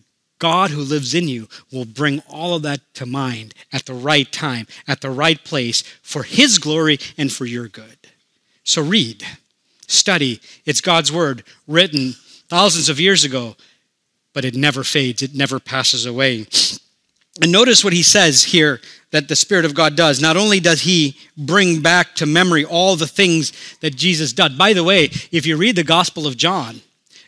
God 0.46 0.70
who 0.70 0.82
lives 0.82 1.16
in 1.16 1.28
you 1.28 1.50
will 1.72 1.86
bring 1.86 2.20
all 2.30 2.54
of 2.54 2.62
that 2.62 2.80
to 2.94 3.08
mind 3.08 3.56
at 3.74 3.88
the 3.88 3.96
right 3.96 4.32
time, 4.32 4.68
at 4.88 5.02
the 5.02 5.10
right 5.10 5.44
place, 5.44 5.82
for 6.04 6.22
His 6.22 6.60
glory 6.60 7.00
and 7.18 7.34
for 7.34 7.46
your 7.46 7.68
good. 7.68 7.98
So 8.64 8.84
read, 8.84 9.24
study. 9.88 10.40
It's 10.64 10.82
God's 10.82 11.12
Word 11.12 11.44
written 11.68 12.14
thousands 12.48 12.90
of 12.90 13.00
years 13.00 13.24
ago, 13.24 13.56
but 14.34 14.46
it 14.46 14.54
never 14.54 14.84
fades, 14.84 15.24
it 15.24 15.34
never 15.34 15.60
passes 15.60 16.06
away. 16.06 16.46
And 17.42 17.52
notice 17.52 17.84
what 17.84 17.94
he 17.94 18.04
says 18.04 18.44
here 18.44 18.80
that 19.10 19.28
the 19.28 19.36
Spirit 19.36 19.66
of 19.66 19.74
God 19.74 19.96
does. 19.98 20.22
Not 20.22 20.38
only 20.38 20.60
does 20.60 20.82
he 20.82 21.18
bring 21.36 21.82
back 21.82 22.14
to 22.18 22.28
memory 22.28 22.66
all 22.66 22.96
the 22.96 23.08
things 23.08 23.52
that 23.80 23.96
Jesus 23.96 24.32
did. 24.32 24.60
By 24.60 24.74
the 24.74 24.84
way, 24.84 25.06
if 25.32 25.48
you 25.48 25.58
read 25.58 25.76
the 25.76 25.84
Gospel 25.84 26.28
of 26.28 26.38
John, 26.38 26.82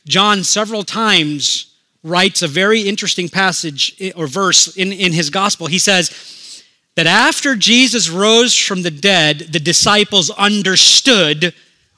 John 0.06 0.44
several 0.44 0.84
times 0.84 1.74
writes 2.08 2.41
a 2.41 2.48
very 2.48 2.82
interesting 2.82 3.30
passage 3.30 3.96
or 4.15 4.28
verse 4.28 4.76
in, 4.76 4.91
in 4.91 5.13
his 5.13 5.30
gospel. 5.30 5.67
He 5.67 5.80
says 5.80 6.63
that 6.96 7.08
after 7.08 7.56
Jesus 7.56 8.10
rose 8.10 8.56
from 8.58 8.82
the 8.82 8.91
dead, 8.91 9.39
the 9.39 9.60
disciples 9.60 10.30
understood 10.32 11.54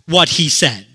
what 0.08 0.30
he 0.30 0.50
said. 0.50 0.86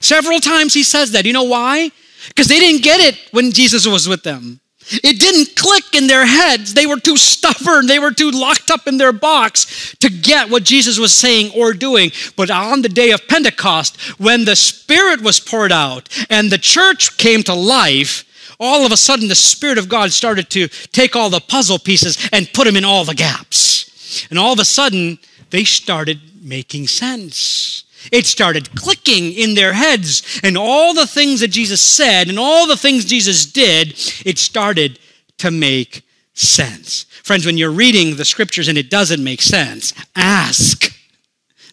Several 0.00 0.40
times 0.40 0.74
he 0.74 0.82
says 0.82 1.12
that. 1.12 1.24
You 1.24 1.32
know 1.32 1.44
why? 1.44 1.90
Because 2.28 2.48
they 2.48 2.58
didn't 2.58 2.82
get 2.82 3.00
it 3.00 3.18
when 3.30 3.52
Jesus 3.52 3.86
was 3.86 4.08
with 4.08 4.22
them. 4.22 4.60
It 4.88 5.18
didn't 5.18 5.56
click 5.56 5.94
in 5.94 6.06
their 6.06 6.26
heads. 6.26 6.74
They 6.74 6.86
were 6.86 7.00
too 7.00 7.16
stubborn. 7.16 7.86
They 7.86 7.98
were 7.98 8.10
too 8.10 8.30
locked 8.30 8.70
up 8.70 8.86
in 8.86 8.98
their 8.98 9.12
box 9.12 9.94
to 10.00 10.10
get 10.10 10.50
what 10.50 10.64
Jesus 10.64 10.98
was 10.98 11.14
saying 11.14 11.52
or 11.56 11.72
doing. 11.72 12.12
But 12.36 12.50
on 12.50 12.82
the 12.82 12.88
day 12.88 13.10
of 13.10 13.26
Pentecost, 13.26 13.98
when 14.20 14.44
the 14.44 14.56
Spirit 14.56 15.22
was 15.22 15.40
poured 15.40 15.72
out 15.72 16.08
and 16.28 16.50
the 16.50 16.58
church 16.58 17.16
came 17.16 17.42
to 17.44 17.54
life, 17.54 18.24
all 18.60 18.84
of 18.84 18.92
a 18.92 18.96
sudden 18.96 19.28
the 19.28 19.34
Spirit 19.34 19.78
of 19.78 19.88
God 19.88 20.12
started 20.12 20.50
to 20.50 20.68
take 20.68 21.16
all 21.16 21.30
the 21.30 21.40
puzzle 21.40 21.78
pieces 21.78 22.28
and 22.32 22.52
put 22.52 22.64
them 22.64 22.76
in 22.76 22.84
all 22.84 23.04
the 23.04 23.14
gaps. 23.14 24.26
And 24.30 24.38
all 24.38 24.52
of 24.52 24.58
a 24.58 24.64
sudden, 24.64 25.18
they 25.50 25.64
started 25.64 26.20
making 26.42 26.88
sense. 26.88 27.84
It 28.12 28.26
started 28.26 28.74
clicking 28.74 29.32
in 29.32 29.54
their 29.54 29.72
heads, 29.72 30.40
and 30.42 30.56
all 30.56 30.94
the 30.94 31.06
things 31.06 31.40
that 31.40 31.48
Jesus 31.48 31.80
said 31.80 32.28
and 32.28 32.38
all 32.38 32.66
the 32.66 32.76
things 32.76 33.04
Jesus 33.04 33.46
did, 33.46 33.94
it 34.24 34.38
started 34.38 34.98
to 35.38 35.50
make 35.50 36.02
sense. 36.34 37.04
Friends, 37.22 37.46
when 37.46 37.56
you're 37.56 37.70
reading 37.70 38.16
the 38.16 38.24
scriptures 38.24 38.68
and 38.68 38.76
it 38.76 38.90
doesn't 38.90 39.22
make 39.22 39.40
sense, 39.40 39.94
ask. 40.14 40.92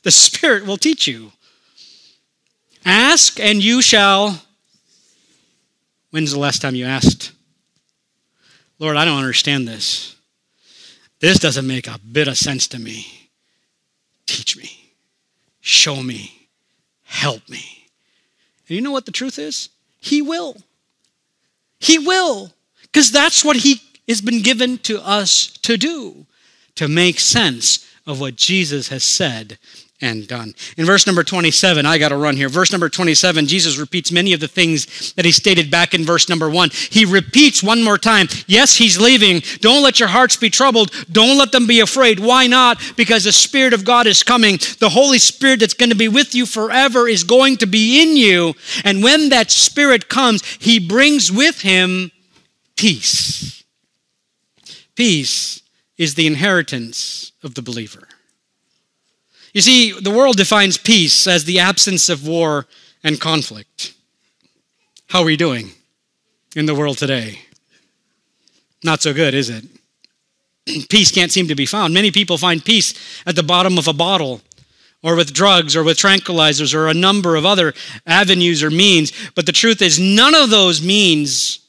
The 0.04 0.12
Spirit 0.12 0.65
will 0.65 0.78
teach 0.78 1.08
you. 1.08 1.32
Ask 2.86 3.39
and 3.39 3.63
you 3.63 3.82
shall. 3.82 4.41
When's 6.10 6.32
the 6.32 6.39
last 6.39 6.62
time 6.62 6.76
you 6.76 6.86
asked? 6.86 7.32
Lord, 8.80 8.98
I 8.98 9.06
don't 9.06 9.20
understand 9.20 9.67
this. 9.67 10.15
This 11.20 11.38
doesn't 11.38 11.67
make 11.67 11.88
a 11.88 12.00
bit 12.00 12.28
of 12.28 12.38
sense 12.38 12.67
to 12.70 12.80
me. 12.80 13.30
Teach 14.26 14.58
me 14.58 14.81
show 15.62 16.04
me, 16.04 16.47
help 17.04 17.47
me. 17.47 17.88
And 18.67 18.76
you 18.76 18.82
know 18.82 18.91
what 18.91 19.06
the 19.06 19.12
truth 19.12 19.39
is? 19.39 19.69
He 20.00 20.21
will. 20.21 20.58
He 21.80 21.97
will. 21.97 22.52
Because 22.82 23.12
that's 23.12 23.45
what 23.45 23.58
He 23.58 23.82
has 24.08 24.21
been 24.21 24.41
given 24.41 24.78
to 24.80 25.00
us 25.02 25.47
to 25.63 25.78
do, 25.78 26.26
to 26.76 26.88
make 26.88 27.19
sense 27.19 27.88
of 28.06 28.19
what 28.19 28.36
Jesus 28.36 28.89
has 28.89 29.04
said 29.04 29.58
and 30.01 30.27
done. 30.27 30.53
In 30.77 30.85
verse 30.85 31.05
number 31.05 31.23
27, 31.23 31.85
I 31.85 31.97
got 31.97 32.09
to 32.09 32.17
run 32.17 32.35
here. 32.35 32.49
Verse 32.49 32.71
number 32.71 32.89
27, 32.89 33.45
Jesus 33.45 33.77
repeats 33.77 34.11
many 34.11 34.33
of 34.33 34.39
the 34.39 34.47
things 34.47 35.13
that 35.13 35.25
he 35.25 35.31
stated 35.31 35.69
back 35.69 35.93
in 35.93 36.03
verse 36.03 36.27
number 36.27 36.49
1. 36.49 36.71
He 36.89 37.05
repeats 37.05 37.61
one 37.61 37.83
more 37.83 37.97
time, 37.97 38.27
yes, 38.47 38.75
he's 38.75 38.99
leaving. 38.99 39.41
Don't 39.59 39.83
let 39.83 39.99
your 39.99 40.09
hearts 40.09 40.35
be 40.35 40.49
troubled. 40.49 40.91
Don't 41.11 41.37
let 41.37 41.51
them 41.51 41.67
be 41.67 41.79
afraid. 41.79 42.19
Why 42.19 42.47
not? 42.47 42.81
Because 42.97 43.23
the 43.23 43.31
Spirit 43.31 43.73
of 43.73 43.85
God 43.85 44.07
is 44.07 44.23
coming. 44.23 44.57
The 44.79 44.89
Holy 44.89 45.19
Spirit 45.19 45.59
that's 45.59 45.75
going 45.75 45.91
to 45.91 45.95
be 45.95 46.07
with 46.07 46.33
you 46.33 46.45
forever 46.45 47.07
is 47.07 47.23
going 47.23 47.57
to 47.57 47.67
be 47.67 48.01
in 48.01 48.17
you. 48.17 48.55
And 48.83 49.03
when 49.03 49.29
that 49.29 49.51
Spirit 49.51 50.09
comes, 50.09 50.43
he 50.55 50.79
brings 50.79 51.31
with 51.31 51.61
him 51.61 52.11
peace. 52.75 53.63
Peace 54.95 55.61
is 55.97 56.15
the 56.15 56.27
inheritance 56.27 57.31
of 57.43 57.53
the 57.53 57.61
believer. 57.61 58.07
You 59.53 59.61
see, 59.61 59.91
the 59.91 60.11
world 60.11 60.37
defines 60.37 60.77
peace 60.77 61.27
as 61.27 61.45
the 61.45 61.59
absence 61.59 62.09
of 62.09 62.27
war 62.27 62.67
and 63.03 63.19
conflict. 63.19 63.93
How 65.07 65.21
are 65.21 65.25
we 65.25 65.35
doing 65.35 65.71
in 66.55 66.65
the 66.65 66.75
world 66.75 66.97
today? 66.97 67.39
Not 68.83 69.01
so 69.01 69.13
good, 69.13 69.33
is 69.33 69.49
it? 69.49 69.65
peace 70.89 71.11
can't 71.11 71.31
seem 71.31 71.47
to 71.47 71.55
be 71.55 71.65
found. 71.65 71.93
Many 71.93 72.11
people 72.11 72.37
find 72.37 72.63
peace 72.63 72.93
at 73.25 73.35
the 73.35 73.43
bottom 73.43 73.77
of 73.77 73.87
a 73.87 73.93
bottle 73.93 74.41
or 75.03 75.15
with 75.15 75.33
drugs 75.33 75.75
or 75.75 75.83
with 75.83 75.97
tranquilizers 75.97 76.73
or 76.73 76.87
a 76.87 76.93
number 76.93 77.35
of 77.35 77.45
other 77.45 77.73
avenues 78.05 78.63
or 78.63 78.69
means. 78.69 79.11
But 79.35 79.45
the 79.45 79.51
truth 79.51 79.81
is, 79.81 79.99
none 79.99 80.35
of 80.35 80.49
those 80.49 80.81
means 80.81 81.61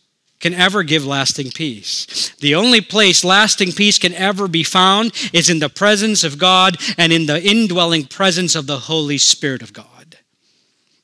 can 0.43 0.53
ever 0.53 0.83
give 0.83 1.07
lasting 1.07 1.53
peace. 1.53 2.35
The 2.41 2.55
only 2.55 2.81
place 2.83 3.25
lasting 3.25 3.73
peace 3.73 3.99
can 3.99 4.13
ever 4.13 4.49
be 4.49 4.65
found 4.65 5.13
is 5.33 5.49
in 5.49 5.61
the 5.61 5.71
presence 5.71 6.25
of 6.25 6.39
God 6.39 6.77
and 6.99 7.13
in 7.13 7.27
the 7.27 7.43
indwelling 7.43 8.05
presence 8.05 8.55
of 8.55 8.67
the 8.67 8.81
Holy 8.81 9.19
Spirit 9.19 9.63
of 9.63 9.73
God. 9.73 10.19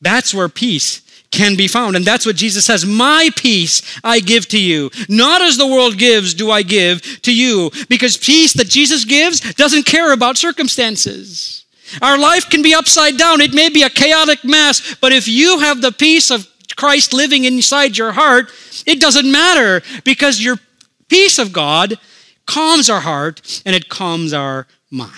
That's 0.02 0.34
where 0.34 0.48
peace 0.48 1.02
can 1.30 1.56
be 1.56 1.68
found. 1.68 1.94
And 1.94 2.04
that's 2.04 2.26
what 2.26 2.36
Jesus 2.36 2.64
says 2.64 2.84
My 2.84 3.30
peace 3.36 3.98
I 4.02 4.20
give 4.20 4.48
to 4.48 4.58
you. 4.58 4.90
Not 5.08 5.40
as 5.40 5.56
the 5.56 5.66
world 5.66 5.98
gives, 5.98 6.34
do 6.34 6.50
I 6.50 6.62
give 6.62 7.22
to 7.22 7.34
you. 7.34 7.70
Because 7.88 8.16
peace 8.16 8.54
that 8.54 8.68
Jesus 8.68 9.04
gives 9.04 9.40
doesn't 9.54 9.86
care 9.86 10.12
about 10.12 10.36
circumstances. 10.36 11.64
Our 12.02 12.18
life 12.18 12.50
can 12.50 12.62
be 12.62 12.74
upside 12.74 13.16
down, 13.16 13.40
it 13.40 13.54
may 13.54 13.70
be 13.70 13.82
a 13.82 13.90
chaotic 13.90 14.44
mess, 14.44 14.94
but 15.00 15.12
if 15.12 15.26
you 15.26 15.60
have 15.60 15.80
the 15.80 15.92
peace 15.92 16.30
of 16.30 16.46
Christ 16.78 17.12
living 17.12 17.44
inside 17.44 17.98
your 17.98 18.12
heart, 18.12 18.50
it 18.86 19.00
doesn't 19.00 19.30
matter 19.30 19.82
because 20.04 20.40
your 20.40 20.58
peace 21.08 21.40
of 21.40 21.52
God 21.52 21.98
calms 22.46 22.88
our 22.88 23.00
heart 23.00 23.62
and 23.66 23.74
it 23.74 23.88
calms 23.88 24.32
our 24.32 24.68
mind. 24.88 25.12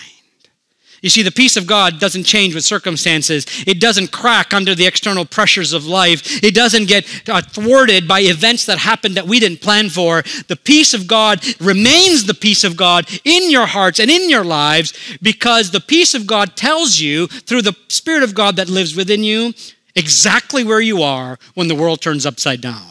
You 1.02 1.10
see, 1.10 1.22
the 1.22 1.30
peace 1.30 1.58
of 1.58 1.66
God 1.66 2.00
doesn't 2.00 2.24
change 2.24 2.54
with 2.54 2.64
circumstances. 2.64 3.46
It 3.66 3.78
doesn't 3.78 4.10
crack 4.10 4.54
under 4.54 4.74
the 4.74 4.86
external 4.86 5.26
pressures 5.26 5.74
of 5.74 5.86
life. 5.86 6.42
It 6.42 6.54
doesn't 6.54 6.88
get 6.88 7.04
thwarted 7.04 8.08
by 8.08 8.20
events 8.20 8.64
that 8.64 8.78
happen 8.78 9.14
that 9.14 9.26
we 9.26 9.38
didn't 9.38 9.60
plan 9.60 9.90
for. 9.90 10.22
The 10.48 10.56
peace 10.62 10.94
of 10.94 11.06
God 11.06 11.44
remains 11.60 12.24
the 12.24 12.34
peace 12.34 12.64
of 12.64 12.76
God 12.76 13.06
in 13.24 13.50
your 13.50 13.66
hearts 13.66 13.98
and 13.98 14.10
in 14.10 14.30
your 14.30 14.44
lives 14.44 14.92
because 15.20 15.70
the 15.70 15.80
peace 15.80 16.14
of 16.14 16.26
God 16.26 16.56
tells 16.56 17.00
you 17.00 17.26
through 17.26 17.62
the 17.62 17.76
Spirit 17.88 18.22
of 18.22 18.34
God 18.34 18.56
that 18.56 18.70
lives 18.70 18.96
within 18.96 19.22
you 19.22 19.52
exactly 19.94 20.64
where 20.64 20.80
you 20.80 21.02
are 21.02 21.38
when 21.54 21.68
the 21.68 21.74
world 21.74 22.00
turns 22.00 22.26
upside 22.26 22.60
down. 22.60 22.86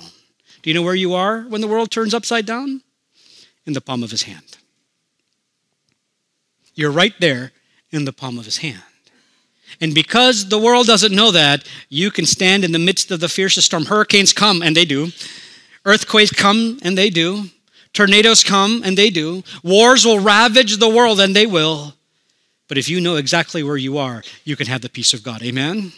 Do 0.61 0.69
you 0.69 0.73
know 0.73 0.81
where 0.81 0.95
you 0.95 1.13
are 1.13 1.41
when 1.41 1.61
the 1.61 1.67
world 1.67 1.91
turns 1.91 2.13
upside 2.13 2.45
down? 2.45 2.81
In 3.65 3.73
the 3.73 3.81
palm 3.81 4.03
of 4.03 4.11
his 4.11 4.23
hand. 4.23 4.57
You're 6.73 6.91
right 6.91 7.13
there 7.19 7.51
in 7.91 8.05
the 8.05 8.13
palm 8.13 8.37
of 8.39 8.45
his 8.45 8.57
hand. 8.57 8.83
And 9.81 9.93
because 9.93 10.49
the 10.49 10.57
world 10.57 10.87
doesn't 10.87 11.15
know 11.15 11.31
that, 11.31 11.67
you 11.89 12.11
can 12.11 12.25
stand 12.25 12.63
in 12.63 12.71
the 12.71 12.79
midst 12.79 13.11
of 13.11 13.19
the 13.19 13.29
fiercest 13.29 13.67
storm. 13.67 13.85
Hurricanes 13.85 14.33
come, 14.33 14.61
and 14.61 14.75
they 14.75 14.85
do. 14.85 15.11
Earthquakes 15.85 16.31
come, 16.31 16.79
and 16.81 16.97
they 16.97 17.09
do. 17.09 17.45
Tornadoes 17.93 18.43
come, 18.43 18.81
and 18.83 18.97
they 18.97 19.09
do. 19.09 19.43
Wars 19.63 20.05
will 20.05 20.19
ravage 20.19 20.77
the 20.77 20.89
world, 20.89 21.19
and 21.19 21.35
they 21.35 21.45
will. 21.45 21.93
But 22.67 22.77
if 22.77 22.89
you 22.89 23.01
know 23.01 23.15
exactly 23.15 23.63
where 23.63 23.77
you 23.77 23.97
are, 23.97 24.23
you 24.43 24.55
can 24.55 24.67
have 24.67 24.81
the 24.81 24.89
peace 24.89 25.13
of 25.13 25.23
God. 25.23 25.41
Amen? 25.43 25.91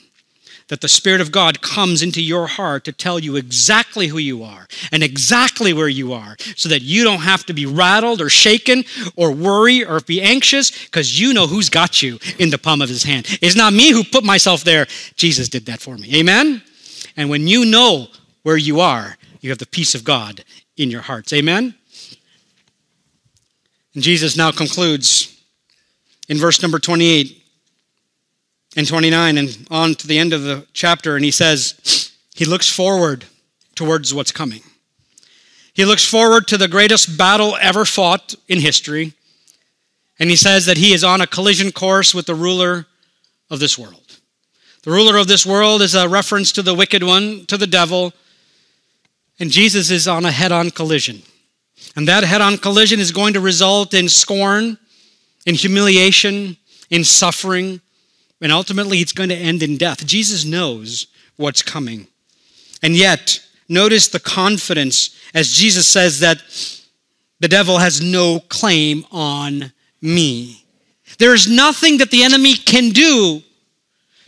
That 0.71 0.79
the 0.79 0.87
Spirit 0.87 1.19
of 1.19 1.33
God 1.33 1.61
comes 1.61 2.01
into 2.01 2.21
your 2.21 2.47
heart 2.47 2.85
to 2.85 2.93
tell 2.93 3.19
you 3.19 3.35
exactly 3.35 4.07
who 4.07 4.17
you 4.17 4.41
are 4.41 4.69
and 4.93 5.03
exactly 5.03 5.73
where 5.73 5.89
you 5.89 6.13
are 6.13 6.37
so 6.55 6.69
that 6.69 6.81
you 6.81 7.03
don't 7.03 7.19
have 7.19 7.45
to 7.47 7.53
be 7.53 7.65
rattled 7.65 8.21
or 8.21 8.29
shaken 8.29 8.85
or 9.17 9.33
worry 9.33 9.83
or 9.83 9.99
be 9.99 10.21
anxious 10.21 10.71
because 10.85 11.19
you 11.19 11.33
know 11.33 11.45
who's 11.45 11.67
got 11.67 12.01
you 12.01 12.19
in 12.39 12.51
the 12.51 12.57
palm 12.57 12.81
of 12.81 12.87
his 12.87 13.03
hand. 13.03 13.27
It's 13.41 13.57
not 13.57 13.73
me 13.73 13.91
who 13.91 14.05
put 14.05 14.23
myself 14.23 14.63
there. 14.63 14.87
Jesus 15.17 15.49
did 15.49 15.65
that 15.65 15.81
for 15.81 15.97
me. 15.97 16.15
Amen? 16.15 16.61
And 17.17 17.29
when 17.29 17.49
you 17.49 17.65
know 17.65 18.07
where 18.43 18.55
you 18.55 18.79
are, 18.79 19.17
you 19.41 19.49
have 19.49 19.59
the 19.59 19.67
peace 19.67 19.93
of 19.93 20.05
God 20.05 20.45
in 20.77 20.89
your 20.89 21.01
hearts. 21.01 21.33
Amen? 21.33 21.75
And 23.93 24.01
Jesus 24.01 24.37
now 24.37 24.51
concludes 24.53 25.37
in 26.29 26.37
verse 26.37 26.61
number 26.61 26.79
28 26.79 27.40
and 28.75 28.87
29 28.87 29.37
and 29.37 29.67
on 29.69 29.95
to 29.95 30.07
the 30.07 30.17
end 30.17 30.33
of 30.33 30.43
the 30.43 30.65
chapter, 30.73 31.15
and 31.15 31.25
he 31.25 31.31
says, 31.31 32.11
he 32.33 32.45
looks 32.45 32.69
forward 32.69 33.25
towards 33.75 34.13
what's 34.13 34.31
coming. 34.31 34.61
He 35.73 35.85
looks 35.85 36.05
forward 36.05 36.47
to 36.47 36.57
the 36.57 36.67
greatest 36.67 37.17
battle 37.17 37.57
ever 37.61 37.85
fought 37.85 38.35
in 38.47 38.59
history, 38.59 39.13
and 40.19 40.29
he 40.29 40.35
says 40.35 40.65
that 40.65 40.77
he 40.77 40.93
is 40.93 41.03
on 41.03 41.21
a 41.21 41.27
collision 41.27 41.71
course 41.71 42.13
with 42.13 42.25
the 42.25 42.35
ruler 42.35 42.85
of 43.49 43.59
this 43.59 43.77
world. 43.77 44.19
The 44.83 44.91
ruler 44.91 45.17
of 45.17 45.27
this 45.27 45.45
world 45.45 45.81
is 45.81 45.95
a 45.95 46.09
reference 46.09 46.51
to 46.53 46.61
the 46.61 46.73
wicked 46.73 47.03
one, 47.03 47.45
to 47.47 47.57
the 47.57 47.67
devil, 47.67 48.13
and 49.39 49.49
Jesus 49.49 49.91
is 49.91 50.07
on 50.07 50.25
a 50.25 50.31
head 50.31 50.51
on 50.51 50.71
collision. 50.71 51.21
And 51.95 52.07
that 52.07 52.23
head 52.23 52.41
on 52.41 52.57
collision 52.57 52.99
is 52.99 53.11
going 53.11 53.33
to 53.33 53.39
result 53.39 53.93
in 53.93 54.07
scorn, 54.07 54.77
in 55.45 55.55
humiliation, 55.55 56.57
in 56.89 57.03
suffering, 57.03 57.81
and 58.41 58.51
ultimately, 58.51 58.99
it's 58.99 59.13
going 59.13 59.29
to 59.29 59.35
end 59.35 59.61
in 59.61 59.77
death. 59.77 60.05
Jesus 60.05 60.43
knows 60.43 61.07
what's 61.37 61.61
coming. 61.61 62.07
And 62.81 62.95
yet, 62.95 63.39
notice 63.69 64.07
the 64.07 64.19
confidence 64.19 65.15
as 65.33 65.49
Jesus 65.51 65.87
says 65.87 66.19
that 66.19 66.41
the 67.39 67.47
devil 67.47 67.77
has 67.77 68.01
no 68.01 68.39
claim 68.39 69.05
on 69.11 69.71
me. 70.01 70.65
There 71.19 71.33
is 71.33 71.49
nothing 71.49 71.99
that 71.99 72.11
the 72.11 72.23
enemy 72.23 72.55
can 72.55 72.89
do 72.89 73.43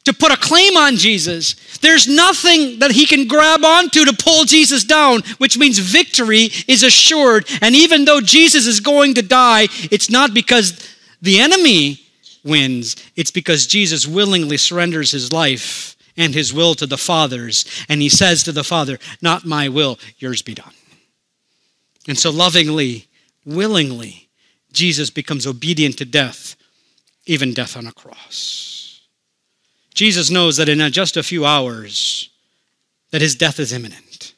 to 0.05 0.13
put 0.13 0.31
a 0.31 0.37
claim 0.37 0.75
on 0.75 0.97
Jesus. 0.97 1.77
There's 1.77 2.07
nothing 2.07 2.79
that 2.79 2.91
he 2.91 3.05
can 3.05 3.27
grab 3.27 3.63
onto 3.63 4.05
to 4.05 4.13
pull 4.13 4.45
Jesus 4.45 4.83
down, 4.83 5.21
which 5.37 5.57
means 5.57 5.79
victory 5.79 6.49
is 6.67 6.83
assured. 6.83 7.47
And 7.61 7.75
even 7.75 8.05
though 8.05 8.21
Jesus 8.21 8.67
is 8.67 8.79
going 8.79 9.13
to 9.15 9.21
die, 9.21 9.69
it's 9.91 10.09
not 10.09 10.33
because 10.33 10.77
the 11.21 11.39
enemy 11.39 12.02
wins. 12.43 12.95
It's 13.15 13.31
because 13.31 13.67
Jesus 13.67 14.07
willingly 14.07 14.57
surrenders 14.57 15.11
his 15.11 15.31
life 15.31 15.95
and 16.15 16.33
his 16.33 16.53
will 16.53 16.75
to 16.75 16.85
the 16.85 16.97
Father's, 16.97 17.65
and 17.89 18.01
he 18.01 18.09
says 18.09 18.43
to 18.43 18.51
the 18.51 18.63
Father, 18.63 18.99
Not 19.21 19.45
my 19.45 19.69
will, 19.69 19.97
yours 20.17 20.41
be 20.41 20.53
done. 20.53 20.73
And 22.07 22.17
so, 22.17 22.29
lovingly, 22.29 23.07
willingly, 23.45 24.29
Jesus 24.71 25.09
becomes 25.09 25.47
obedient 25.47 25.97
to 25.97 26.05
death, 26.05 26.55
even 27.25 27.53
death 27.53 27.77
on 27.77 27.87
a 27.87 27.91
cross. 27.91 29.01
Jesus 29.93 30.29
knows 30.29 30.57
that 30.57 30.69
in 30.69 30.79
just 30.91 31.17
a 31.17 31.23
few 31.23 31.45
hours, 31.45 32.29
that 33.11 33.21
his 33.21 33.35
death 33.35 33.59
is 33.59 33.71
imminent. 33.71 34.33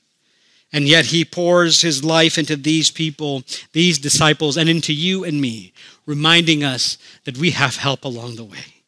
And 0.73 0.87
yet 0.87 1.05
he 1.05 1.23
pours 1.23 1.81
his 1.81 2.03
life 2.03 2.37
into 2.37 2.57
these 2.57 2.91
people, 2.91 3.43
these 3.71 3.97
disciples, 3.97 4.57
and 4.57 4.67
into 4.67 4.93
you 4.93 5.23
and 5.23 5.39
me, 5.39 5.71
reminding 6.05 6.63
us 6.63 6.97
that 7.23 7.37
we 7.37 7.51
have 7.51 7.77
help 7.77 8.03
along 8.05 8.35
the 8.35 8.43
way. 8.43 8.83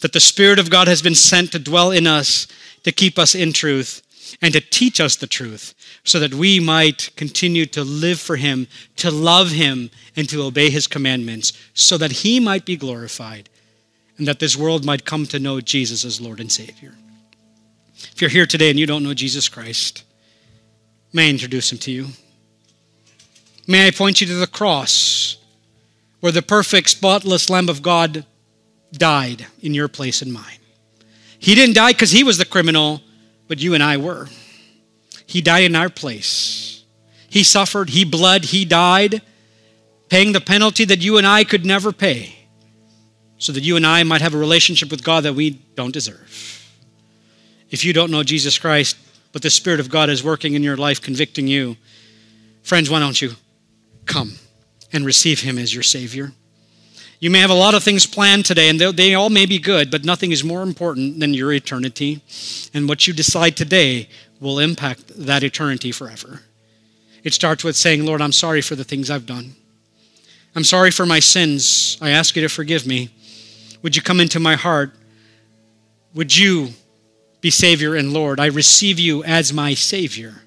That 0.00 0.12
the 0.12 0.20
Spirit 0.20 0.58
of 0.58 0.70
God 0.70 0.88
has 0.88 1.02
been 1.02 1.14
sent 1.14 1.52
to 1.52 1.58
dwell 1.58 1.90
in 1.90 2.06
us, 2.06 2.46
to 2.84 2.92
keep 2.92 3.18
us 3.18 3.34
in 3.34 3.52
truth, 3.52 4.02
and 4.42 4.52
to 4.52 4.60
teach 4.60 5.00
us 5.00 5.16
the 5.16 5.26
truth, 5.26 5.74
so 6.04 6.20
that 6.20 6.34
we 6.34 6.60
might 6.60 7.10
continue 7.16 7.64
to 7.66 7.82
live 7.82 8.20
for 8.20 8.36
Him, 8.36 8.66
to 8.96 9.10
love 9.10 9.50
Him, 9.50 9.90
and 10.16 10.28
to 10.28 10.42
obey 10.42 10.68
His 10.68 10.86
commandments, 10.86 11.52
so 11.72 11.96
that 11.96 12.12
He 12.12 12.38
might 12.38 12.66
be 12.66 12.76
glorified, 12.76 13.48
and 14.18 14.28
that 14.28 14.38
this 14.38 14.56
world 14.56 14.84
might 14.84 15.06
come 15.06 15.24
to 15.26 15.38
know 15.38 15.60
Jesus 15.60 16.04
as 16.04 16.20
Lord 16.20 16.40
and 16.40 16.52
Savior. 16.52 16.94
If 17.94 18.20
you're 18.20 18.30
here 18.30 18.46
today 18.46 18.70
and 18.70 18.78
you 18.78 18.86
don't 18.86 19.02
know 19.02 19.14
Jesus 19.14 19.48
Christ, 19.48 20.04
may 21.12 21.28
I 21.28 21.30
introduce 21.30 21.72
Him 21.72 21.78
to 21.78 21.90
you? 21.90 22.08
May 23.66 23.86
I 23.86 23.90
point 23.90 24.20
you 24.20 24.26
to 24.26 24.34
the 24.34 24.46
cross 24.46 25.37
where 26.20 26.32
the 26.32 26.42
perfect, 26.42 26.90
spotless 26.90 27.48
Lamb 27.48 27.68
of 27.68 27.82
God 27.82 28.24
died 28.92 29.46
in 29.60 29.74
your 29.74 29.88
place 29.88 30.22
and 30.22 30.32
mine. 30.32 30.58
He 31.38 31.54
didn't 31.54 31.76
die 31.76 31.92
because 31.92 32.10
he 32.10 32.24
was 32.24 32.38
the 32.38 32.44
criminal, 32.44 33.00
but 33.46 33.60
you 33.60 33.74
and 33.74 33.82
I 33.82 33.96
were. 33.96 34.28
He 35.26 35.40
died 35.40 35.64
in 35.64 35.76
our 35.76 35.88
place. 35.88 36.82
He 37.28 37.44
suffered, 37.44 37.90
he 37.90 38.04
bled, 38.04 38.46
he 38.46 38.64
died, 38.64 39.22
paying 40.08 40.32
the 40.32 40.40
penalty 40.40 40.84
that 40.86 41.02
you 41.02 41.18
and 41.18 41.26
I 41.26 41.44
could 41.44 41.66
never 41.66 41.92
pay, 41.92 42.34
so 43.36 43.52
that 43.52 43.62
you 43.62 43.76
and 43.76 43.86
I 43.86 44.02
might 44.02 44.22
have 44.22 44.34
a 44.34 44.38
relationship 44.38 44.90
with 44.90 45.04
God 45.04 45.24
that 45.24 45.34
we 45.34 45.50
don't 45.50 45.92
deserve. 45.92 46.64
If 47.70 47.84
you 47.84 47.92
don't 47.92 48.10
know 48.10 48.22
Jesus 48.22 48.58
Christ, 48.58 48.96
but 49.32 49.42
the 49.42 49.50
Spirit 49.50 49.78
of 49.78 49.90
God 49.90 50.08
is 50.08 50.24
working 50.24 50.54
in 50.54 50.62
your 50.62 50.78
life, 50.78 51.02
convicting 51.02 51.46
you, 51.46 51.76
friends, 52.62 52.88
why 52.88 52.98
don't 52.98 53.20
you 53.20 53.32
come? 54.06 54.32
And 54.92 55.04
receive 55.04 55.40
Him 55.40 55.58
as 55.58 55.74
your 55.74 55.82
Savior. 55.82 56.32
You 57.20 57.30
may 57.30 57.40
have 57.40 57.50
a 57.50 57.54
lot 57.54 57.74
of 57.74 57.82
things 57.82 58.06
planned 58.06 58.44
today, 58.44 58.68
and 58.68 58.78
they 58.78 59.14
all 59.14 59.28
may 59.30 59.44
be 59.44 59.58
good, 59.58 59.90
but 59.90 60.04
nothing 60.04 60.30
is 60.30 60.44
more 60.44 60.62
important 60.62 61.18
than 61.18 61.34
your 61.34 61.52
eternity. 61.52 62.22
And 62.72 62.88
what 62.88 63.06
you 63.06 63.12
decide 63.12 63.56
today 63.56 64.08
will 64.40 64.60
impact 64.60 65.08
that 65.26 65.42
eternity 65.42 65.90
forever. 65.90 66.42
It 67.24 67.34
starts 67.34 67.64
with 67.64 67.74
saying, 67.74 68.06
Lord, 68.06 68.22
I'm 68.22 68.32
sorry 68.32 68.60
for 68.60 68.76
the 68.76 68.84
things 68.84 69.10
I've 69.10 69.26
done. 69.26 69.56
I'm 70.54 70.64
sorry 70.64 70.92
for 70.92 71.06
my 71.06 71.18
sins. 71.18 71.98
I 72.00 72.10
ask 72.10 72.36
you 72.36 72.42
to 72.42 72.48
forgive 72.48 72.86
me. 72.86 73.10
Would 73.82 73.96
you 73.96 74.02
come 74.02 74.20
into 74.20 74.38
my 74.38 74.54
heart? 74.54 74.92
Would 76.14 76.36
you 76.36 76.70
be 77.40 77.50
Savior 77.50 77.94
and 77.96 78.12
Lord? 78.12 78.40
I 78.40 78.46
receive 78.46 78.98
you 78.98 79.24
as 79.24 79.52
my 79.52 79.74
Savior. 79.74 80.42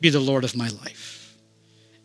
Be 0.00 0.10
the 0.10 0.20
Lord 0.20 0.44
of 0.44 0.56
my 0.56 0.68
life. 0.68 1.36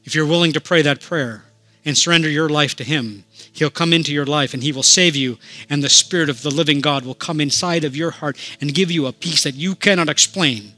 If 0.04 0.16
you're 0.16 0.26
willing 0.26 0.54
to 0.54 0.62
pray 0.62 0.82
that 0.82 1.00
prayer, 1.00 1.46
and 1.86 1.98
surrender 1.98 2.30
your 2.30 2.50
life 2.50 2.76
to 2.76 2.84
Him, 2.84 3.26
He'll 3.52 3.70
come 3.70 3.94
into 3.94 4.14
your 4.14 4.26
life 4.26 4.54
and 4.54 4.64
He 4.64 4.72
will 4.72 4.84
save 4.84 5.16
you, 5.16 5.38
and 5.70 5.84
the 5.84 5.90
Spirit 5.90 6.30
of 6.30 6.42
the 6.42 6.52
living 6.52 6.82
God 6.82 7.06
will 7.06 7.16
come 7.16 7.42
inside 7.42 7.84
of 7.84 7.96
your 7.96 8.12
heart 8.12 8.38
and 8.62 8.74
give 8.74 8.92
you 8.92 9.06
a 9.06 9.14
peace 9.14 9.44
that 9.44 9.56
you 9.56 9.76
cannot 9.76 10.10
explain, 10.10 10.74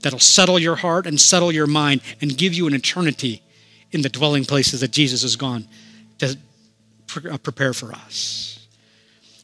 that'll 0.00 0.18
settle 0.18 0.58
your 0.58 0.76
heart 0.76 1.06
and 1.06 1.20
settle 1.20 1.52
your 1.52 1.66
mind 1.66 2.00
and 2.20 2.36
give 2.36 2.54
you 2.54 2.66
an 2.66 2.74
eternity 2.74 3.42
in 3.92 4.02
the 4.02 4.08
dwelling 4.08 4.44
places 4.44 4.80
that 4.80 4.92
Jesus 4.92 5.22
has 5.22 5.36
gone 5.36 5.66
to 6.18 6.36
uh, 7.30 7.38
prepare 7.38 7.74
for 7.74 7.92
us. 7.92 8.66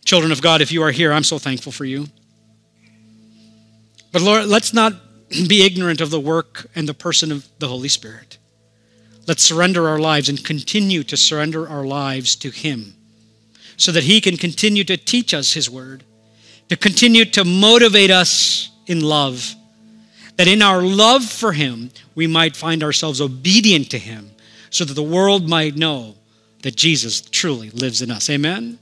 Children 0.04 0.30
of 0.30 0.40
God, 0.40 0.60
if 0.60 0.70
you 0.70 0.82
are 0.82 0.92
here, 0.92 1.12
I'm 1.12 1.24
so 1.24 1.38
thankful 1.38 1.72
for 1.72 1.84
you. 1.84 2.06
But 4.12 4.22
Lord, 4.22 4.46
let's 4.46 4.72
not 4.72 4.92
be 5.48 5.66
ignorant 5.66 6.00
of 6.00 6.10
the 6.10 6.20
work 6.20 6.70
and 6.74 6.88
the 6.88 6.94
person 6.94 7.32
of 7.32 7.46
the 7.58 7.66
Holy 7.66 7.88
Spirit. 7.88 8.35
Let's 9.26 9.42
surrender 9.42 9.88
our 9.88 9.98
lives 9.98 10.28
and 10.28 10.44
continue 10.44 11.02
to 11.04 11.16
surrender 11.16 11.68
our 11.68 11.84
lives 11.84 12.36
to 12.36 12.50
Him 12.50 12.94
so 13.76 13.92
that 13.92 14.04
He 14.04 14.20
can 14.20 14.36
continue 14.36 14.84
to 14.84 14.96
teach 14.96 15.34
us 15.34 15.52
His 15.52 15.68
Word, 15.68 16.04
to 16.68 16.76
continue 16.76 17.24
to 17.26 17.44
motivate 17.44 18.10
us 18.10 18.70
in 18.86 19.00
love, 19.00 19.54
that 20.36 20.48
in 20.48 20.62
our 20.62 20.82
love 20.82 21.24
for 21.24 21.52
Him, 21.52 21.90
we 22.14 22.26
might 22.26 22.56
find 22.56 22.82
ourselves 22.82 23.20
obedient 23.20 23.90
to 23.90 23.98
Him 23.98 24.30
so 24.70 24.84
that 24.84 24.94
the 24.94 25.02
world 25.02 25.48
might 25.48 25.76
know 25.76 26.14
that 26.62 26.76
Jesus 26.76 27.20
truly 27.20 27.70
lives 27.70 28.02
in 28.02 28.10
us. 28.10 28.30
Amen? 28.30 28.78